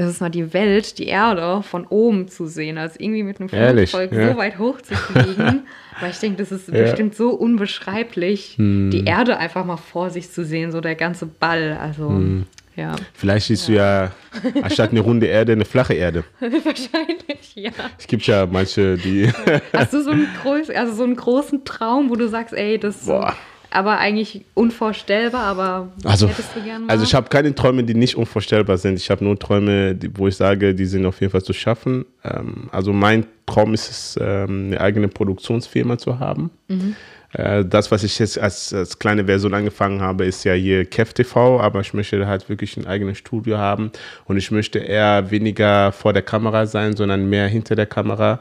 [0.00, 3.48] Es ist mal die Welt, die Erde von oben zu sehen, also irgendwie mit einem
[3.48, 4.30] Flugzeug ja.
[4.30, 5.64] so weit hoch zu fliegen.
[6.00, 6.82] Weil ich denke, das ist ja.
[6.82, 8.90] bestimmt so unbeschreiblich, hm.
[8.92, 11.76] die Erde einfach mal vor sich zu sehen, so der ganze Ball.
[11.82, 12.46] Also, hm.
[12.76, 12.94] ja.
[13.12, 14.12] Vielleicht siehst ja.
[14.44, 16.22] du ja anstatt eine runde Erde eine flache Erde.
[16.40, 17.72] Wahrscheinlich, ja.
[17.98, 19.32] Es gibt ja manche, die.
[19.72, 23.06] Hast du so einen, groß, also so einen großen Traum, wo du sagst, ey, das.
[23.06, 23.34] Boah
[23.70, 26.90] aber eigentlich unvorstellbar, aber also, hättest du gerne mal?
[26.90, 28.98] Also ich habe keine Träume, die nicht unvorstellbar sind.
[28.98, 32.06] Ich habe nur Träume, die, wo ich sage, die sind auf jeden Fall zu schaffen.
[32.24, 36.50] Ähm, also mein Traum ist es, ähm, eine eigene Produktionsfirma zu haben.
[36.68, 36.96] Mhm.
[37.32, 41.12] Äh, das, was ich jetzt als, als kleine Version angefangen habe, ist ja hier Kev
[41.12, 43.90] TV, aber ich möchte halt wirklich ein eigenes Studio haben
[44.24, 48.40] und ich möchte eher weniger vor der Kamera sein, sondern mehr hinter der Kamera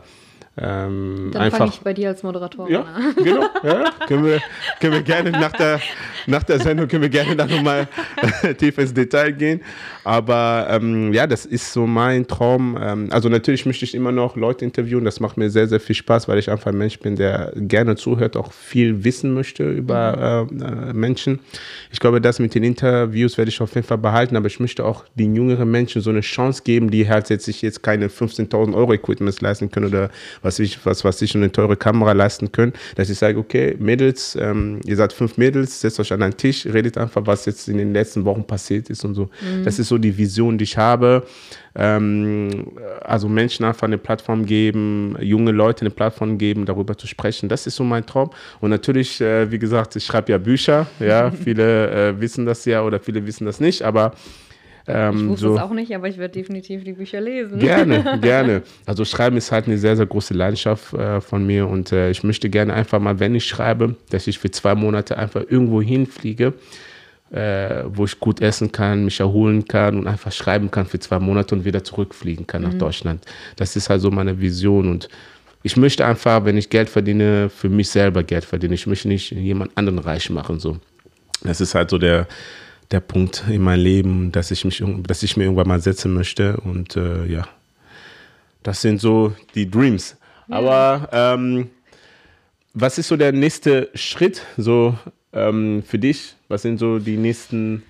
[0.59, 3.15] Ähm, Dann fange ich bei dir als Moderatorin ja, an.
[3.15, 3.47] genau.
[3.63, 4.39] Ja, können, wir,
[4.79, 5.79] können wir gerne nach der,
[6.25, 7.87] nach der Sendung können wir gerne da nochmal
[8.57, 9.61] tief ins Detail gehen.
[10.03, 12.77] Aber ähm, ja, das ist so mein Traum.
[12.81, 15.05] Ähm, also natürlich möchte ich immer noch Leute interviewen.
[15.05, 17.95] Das macht mir sehr, sehr viel Spaß, weil ich einfach ein Mensch bin, der gerne
[17.95, 20.61] zuhört, auch viel wissen möchte über mhm.
[20.61, 21.39] äh, Menschen.
[21.91, 24.85] Ich glaube, das mit den Interviews werde ich auf jeden Fall behalten, aber ich möchte
[24.85, 28.73] auch den jüngeren Menschen so eine Chance geben, die halt jetzt sich jetzt keine 15.000
[28.73, 30.09] Euro Equipment leisten können oder
[30.47, 34.37] was ich, was, was sich eine teure Kamera leisten können, dass ich sage, okay, Mädels,
[34.39, 37.77] ähm, ihr seid fünf Mädels, setzt euch an einen Tisch, redet einfach, was jetzt in
[37.77, 39.25] den letzten Wochen passiert ist und so.
[39.25, 39.65] Mhm.
[39.65, 41.27] Das ist so die Vision, die ich habe.
[41.75, 42.71] Ähm,
[43.01, 47.49] also Menschen einfach eine Plattform geben, junge Leute eine Plattform geben, darüber zu sprechen.
[47.49, 48.31] Das ist so mein Traum.
[48.61, 50.87] Und natürlich, äh, wie gesagt, ich schreibe ja Bücher.
[50.99, 54.13] Ja, viele äh, wissen das ja oder viele wissen das nicht, aber
[54.87, 57.59] ähm, ich wusste so, es auch nicht, aber ich werde definitiv die Bücher lesen.
[57.59, 58.63] Gerne, gerne.
[58.85, 62.23] Also Schreiben ist halt eine sehr, sehr große Leidenschaft äh, von mir und äh, ich
[62.23, 66.53] möchte gerne einfach mal, wenn ich schreibe, dass ich für zwei Monate einfach irgendwo hinfliege,
[67.31, 71.19] äh, wo ich gut essen kann, mich erholen kann und einfach schreiben kann für zwei
[71.19, 72.79] Monate und wieder zurückfliegen kann nach mhm.
[72.79, 73.25] Deutschland.
[73.57, 75.09] Das ist halt so meine Vision und
[75.63, 78.73] ich möchte einfach, wenn ich Geld verdiene, für mich selber Geld verdienen.
[78.73, 80.59] Ich möchte nicht jemand anderen reich machen.
[80.59, 80.77] So.
[81.43, 82.27] Das ist halt so der,
[82.91, 86.57] der Punkt in meinem Leben, dass ich, mich, dass ich mir irgendwann mal setzen möchte.
[86.57, 87.47] Und äh, ja,
[88.63, 90.15] das sind so die Dreams.
[90.47, 90.55] Ja.
[90.57, 91.69] Aber ähm,
[92.73, 94.97] was ist so der nächste Schritt so
[95.33, 96.35] ähm, für dich?
[96.47, 97.83] Was sind so die nächsten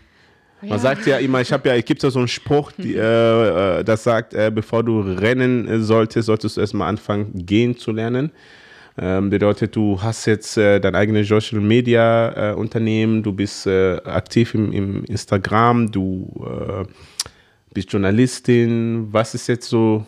[0.61, 0.77] man ja.
[0.79, 3.83] sagt ja immer, ich habe ja, es gibt ja so einen Spruch, die, äh, äh,
[3.83, 8.31] das sagt, äh, bevor du rennen solltest, solltest du erstmal anfangen, gehen zu lernen.
[8.99, 13.97] Ähm, bedeutet, du hast jetzt äh, dein eigenes Social Media äh, Unternehmen, du bist äh,
[14.03, 16.85] aktiv im, im, Instagram, du äh,
[17.73, 19.07] bist Journalistin.
[19.11, 20.05] Was ist jetzt so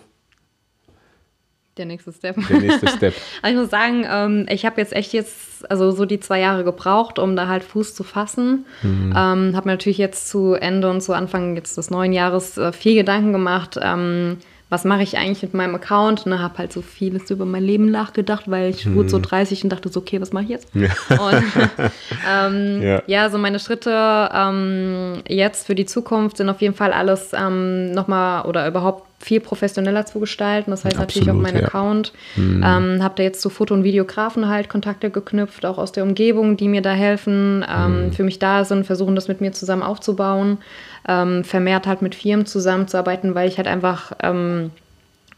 [1.80, 2.36] der nächste Step.
[2.50, 3.14] Der nächste Step.
[3.42, 6.66] also ich muss sagen, ähm, ich habe jetzt echt jetzt, also so die zwei Jahre
[6.66, 8.66] gebraucht, um da halt Fuß zu fassen.
[8.84, 9.14] Mhm.
[9.16, 12.74] Ähm, habe mir natürlich jetzt zu Ende und zu Anfang jetzt des neuen Jahres äh,
[12.74, 13.80] viel Gedanken gemacht.
[13.82, 14.40] Ähm,
[14.70, 16.26] was mache ich eigentlich mit meinem Account?
[16.26, 18.96] Und habe halt so vieles über mein Leben nachgedacht, weil ich hm.
[18.96, 20.68] wurde so 30 und dachte so, okay, was mache ich jetzt?
[20.76, 20.90] Ja.
[21.10, 21.44] Und
[22.32, 23.02] ähm, ja.
[23.08, 23.30] ja.
[23.30, 28.46] so meine Schritte ähm, jetzt für die Zukunft sind auf jeden Fall alles ähm, nochmal
[28.46, 30.72] oder überhaupt viel professioneller zu gestalten.
[30.72, 31.68] Das heißt Absolut, natürlich auch mein ja.
[31.68, 32.14] Account.
[32.36, 32.64] Mhm.
[32.64, 36.58] Ähm, habe da jetzt zu Foto- und Videografen halt Kontakte geknüpft, auch aus der Umgebung,
[36.58, 38.12] die mir da helfen, ähm, mhm.
[38.14, 40.60] für mich da sind, versuchen das mit mir zusammen aufzubauen,
[41.08, 44.72] ähm, vermehrt halt mit Firmen zusammenzuarbeiten, weil ich halt einfach ähm,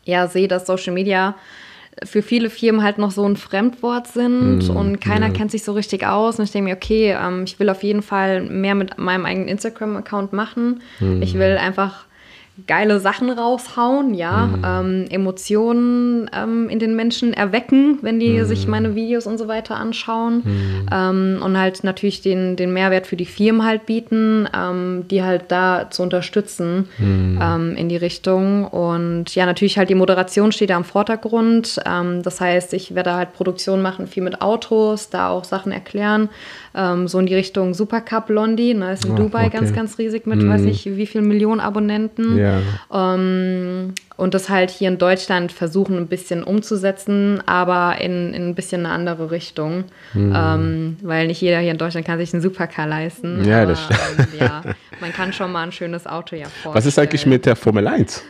[0.05, 1.35] ja sehe, dass Social Media
[2.03, 5.33] für viele Firmen halt noch so ein Fremdwort sind mm, und keiner ja.
[5.33, 6.39] kennt sich so richtig aus.
[6.39, 9.49] Und ich denke mir, okay, ähm, ich will auf jeden Fall mehr mit meinem eigenen
[9.49, 10.81] Instagram-Account machen.
[10.99, 11.21] Mm.
[11.21, 12.05] Ich will einfach
[12.67, 14.63] geile Sachen raushauen, ja, mhm.
[14.65, 18.45] ähm, Emotionen ähm, in den Menschen erwecken, wenn die mhm.
[18.45, 20.85] sich meine Videos und so weiter anschauen mhm.
[20.91, 25.45] ähm, und halt natürlich den, den Mehrwert für die Firmen halt bieten, ähm, die halt
[25.47, 27.39] da zu unterstützen mhm.
[27.41, 32.21] ähm, in die Richtung und ja, natürlich halt die Moderation steht da im Vordergrund, ähm,
[32.21, 36.29] das heißt, ich werde halt Produktion machen, viel mit Autos, da auch Sachen erklären,
[37.05, 39.57] so in die Richtung Supercup Blondie, ne, ist in oh, Dubai okay.
[39.57, 40.49] ganz, ganz riesig mit, mm.
[40.49, 42.37] weiß nicht, wie viel Millionen Abonnenten.
[42.37, 42.40] Ja.
[42.93, 48.55] Ähm, und das halt hier in Deutschland versuchen ein bisschen umzusetzen, aber in, in ein
[48.55, 49.85] bisschen eine andere Richtung.
[50.13, 50.33] Mm.
[50.35, 53.43] Ähm, weil nicht jeder hier in Deutschland kann sich einen Supercar leisten.
[53.45, 54.19] Ja, aber, das stimmt.
[54.19, 54.61] Ähm, ja,
[54.99, 56.75] man kann schon mal ein schönes Auto ja vorstellen.
[56.75, 58.23] Was ist eigentlich mit der Formel 1?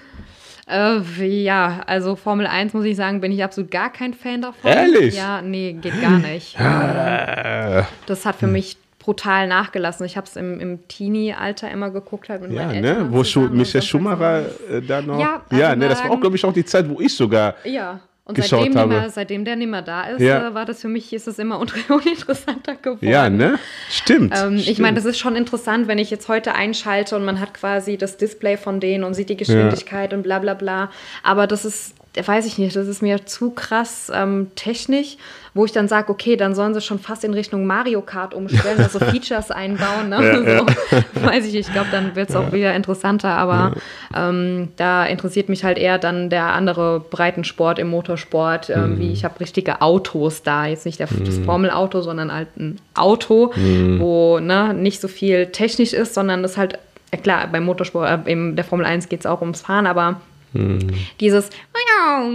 [0.72, 1.02] Äh,
[1.44, 4.72] ja, also Formel 1 muss ich sagen, bin ich absolut gar kein Fan davon.
[4.72, 5.16] Ehrlich?
[5.16, 6.56] Ja, nee, geht gar nicht.
[6.60, 10.06] Ähm, das hat für mich brutal nachgelassen.
[10.06, 13.08] Ich habe es im, im Teenie-Alter immer geguckt, halt mit ja, meinen ne?
[13.10, 15.20] Wo Schu Michael Schumacher äh, da noch.
[15.20, 17.56] Ja, also ja ne, das war auch, glaube ich, auch die Zeit, wo ich sogar.
[17.64, 18.00] Ja.
[18.24, 18.94] Und seitdem, habe.
[18.94, 20.50] Mehr, seitdem der nicht mehr da ist, ja.
[20.50, 23.08] äh, war das für mich, ist es immer uninteressanter geworden.
[23.08, 23.58] Ja, ne?
[23.90, 24.34] Stimmt.
[24.36, 24.68] Ähm, stimmt.
[24.68, 27.98] Ich meine, das ist schon interessant, wenn ich jetzt heute einschalte und man hat quasi
[27.98, 30.18] das Display von denen und sieht die Geschwindigkeit ja.
[30.18, 30.92] und bla bla bla.
[31.24, 35.18] Aber das ist, weiß ich nicht, das ist mir zu krass ähm, technisch
[35.54, 38.80] wo ich dann sage, okay, dann sollen sie schon fast in Richtung Mario Kart umstellen,
[38.80, 40.08] also Features einbauen.
[40.10, 40.26] Ne?
[40.26, 41.26] Ja, so, ja.
[41.26, 43.74] Weiß ich, ich glaube, dann wird es auch wieder interessanter, aber
[44.16, 49.00] ähm, da interessiert mich halt eher dann der andere Breitensport im Motorsport, ähm, mhm.
[49.00, 51.26] wie ich habe richtige Autos da, jetzt nicht der, mhm.
[51.26, 54.00] das Formelauto, sondern halt ein Auto, mhm.
[54.00, 56.80] wo ne, nicht so viel technisch ist, sondern das halt,
[57.12, 60.22] ja klar, beim Motorsport, äh, in der Formel 1 geht es auch ums Fahren, aber
[60.54, 60.80] hm.
[61.20, 61.50] Dieses,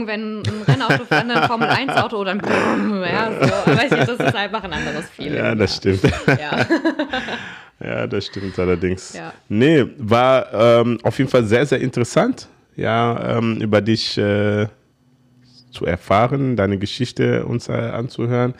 [0.06, 4.34] wenn ein Rennauto für ein Formel 1 Auto oder ein ja, so, ich, das ist
[4.34, 5.34] einfach ein anderes Feeling.
[5.34, 6.02] Ja, das stimmt.
[6.26, 6.66] Ja.
[7.84, 9.14] ja, das stimmt allerdings.
[9.14, 9.32] Ja.
[9.48, 14.66] Nee, war ähm, auf jeden Fall sehr, sehr interessant, ja, ähm, über dich äh,
[15.70, 18.54] zu erfahren, deine Geschichte uns äh, anzuhören.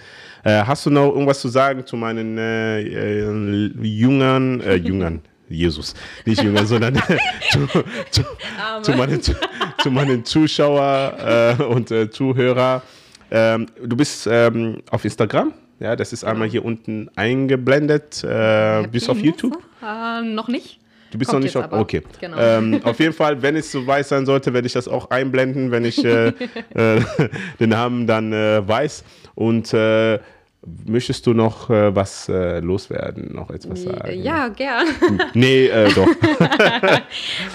[0.45, 5.23] Äh, hast du noch irgendwas zu sagen zu meinen äh, äh, Jüngern, äh, Jüngern?
[5.49, 5.95] Jesus,
[6.25, 6.97] nicht Jünger, sondern
[7.51, 7.67] zu,
[8.11, 8.23] zu,
[8.83, 12.83] zu, meinen, zu, meinen Zuschauer äh, und äh, Zuhörer.
[13.31, 18.25] Ähm, du bist ähm, auf Instagram, ja, das ist einmal hier unten eingeblendet.
[18.25, 19.59] Äh, bist du auf YouTube?
[19.83, 20.81] Äh, noch nicht.
[21.11, 21.73] Du bist Kommt noch nicht auf.
[21.73, 22.03] Okay.
[22.21, 22.37] Genau.
[22.39, 25.71] Ähm, auf jeden Fall, wenn es so weiß sein sollte, werde ich das auch einblenden,
[25.71, 26.29] wenn ich äh,
[26.75, 27.01] äh,
[27.61, 29.05] den Namen dann äh, weiß.
[29.35, 30.19] Und äh,
[30.85, 34.21] Möchtest du noch äh, was äh, loswerden, noch etwas sagen?
[34.21, 34.87] Ja, gern.
[35.33, 36.09] Nee, äh, doch.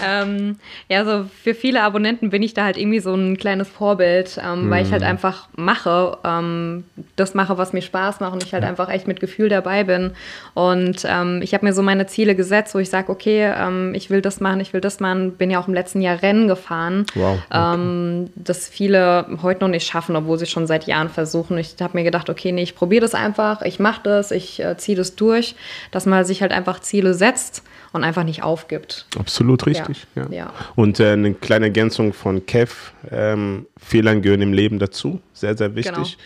[0.06, 0.56] ähm,
[0.88, 4.68] ja, so für viele Abonnenten bin ich da halt irgendwie so ein kleines Vorbild, ähm,
[4.68, 4.70] mm.
[4.70, 5.08] weil ich halt mhm.
[5.08, 6.84] einfach mache, ähm,
[7.16, 8.68] das mache, was mir Spaß macht und ich halt ja.
[8.70, 10.12] einfach echt mit Gefühl dabei bin.
[10.54, 14.08] Und ähm, ich habe mir so meine Ziele gesetzt, wo ich sage, okay, ähm, ich
[14.08, 15.32] will das machen, ich will das machen.
[15.32, 17.74] Bin ja auch im letzten Jahr Rennen gefahren, wow, okay.
[17.74, 21.58] Ähm, das viele heute noch nicht schaffen, obwohl sie schon seit Jahren versuchen.
[21.58, 24.76] Ich habe mir gedacht, okay, nee, ich probiere das einfach, ich mache das, ich äh,
[24.76, 25.54] ziehe das durch,
[25.90, 29.06] dass man sich halt einfach Ziele setzt und einfach nicht aufgibt.
[29.18, 30.06] Absolut richtig.
[30.14, 30.22] Ja.
[30.22, 30.36] ja.
[30.36, 30.52] ja.
[30.74, 35.74] Und äh, eine kleine Ergänzung von Kev, ähm, Fehlern gehören im Leben dazu, sehr, sehr
[35.74, 36.16] wichtig.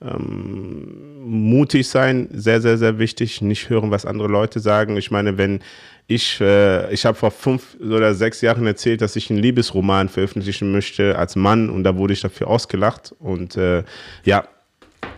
[0.00, 0.14] Genau.
[0.16, 3.42] Ähm, mutig sein, sehr, sehr, sehr wichtig.
[3.42, 4.96] Nicht hören, was andere Leute sagen.
[4.96, 5.60] Ich meine, wenn
[6.06, 10.72] ich, äh, ich habe vor fünf oder sechs Jahren erzählt, dass ich einen Liebesroman veröffentlichen
[10.72, 13.14] möchte als Mann und da wurde ich dafür ausgelacht.
[13.18, 13.84] Und äh,
[14.24, 14.44] ja,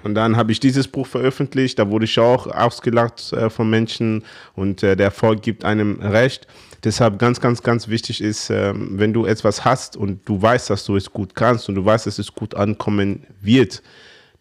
[0.03, 4.24] und dann habe ich dieses Buch veröffentlicht, da wurde ich auch ausgelacht äh, von Menschen
[4.55, 6.47] und äh, der Erfolg gibt einem recht.
[6.85, 10.85] Deshalb ganz, ganz, ganz wichtig ist, äh, wenn du etwas hast und du weißt, dass
[10.85, 13.83] du es gut kannst und du weißt, dass es gut ankommen wird,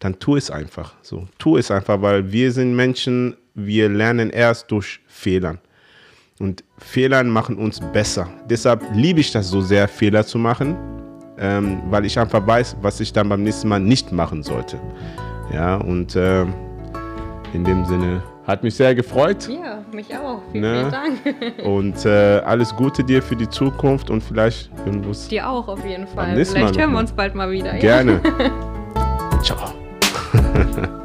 [0.00, 0.94] dann tu es einfach.
[1.02, 5.58] So, tu es einfach, weil wir sind Menschen, wir lernen erst durch Fehlern.
[6.40, 8.28] Und Fehlern machen uns besser.
[8.50, 10.76] Deshalb liebe ich das so sehr, Fehler zu machen,
[11.38, 14.80] ähm, weil ich einfach weiß, was ich dann beim nächsten Mal nicht machen sollte.
[15.52, 16.42] Ja, und äh,
[17.52, 19.48] in dem Sinne hat mich sehr gefreut.
[19.48, 20.40] Ja, mich auch.
[20.50, 20.78] Vielen, ne?
[20.78, 21.64] vielen Dank.
[21.64, 25.28] Und äh, alles Gute dir für die Zukunft und vielleicht hören wir uns.
[25.28, 26.44] Dir auch auf jeden Fall.
[26.44, 27.74] Vielleicht hören wir uns bald mal wieder.
[27.74, 28.20] Gerne.
[28.24, 29.40] Ja.
[29.42, 29.72] Ciao.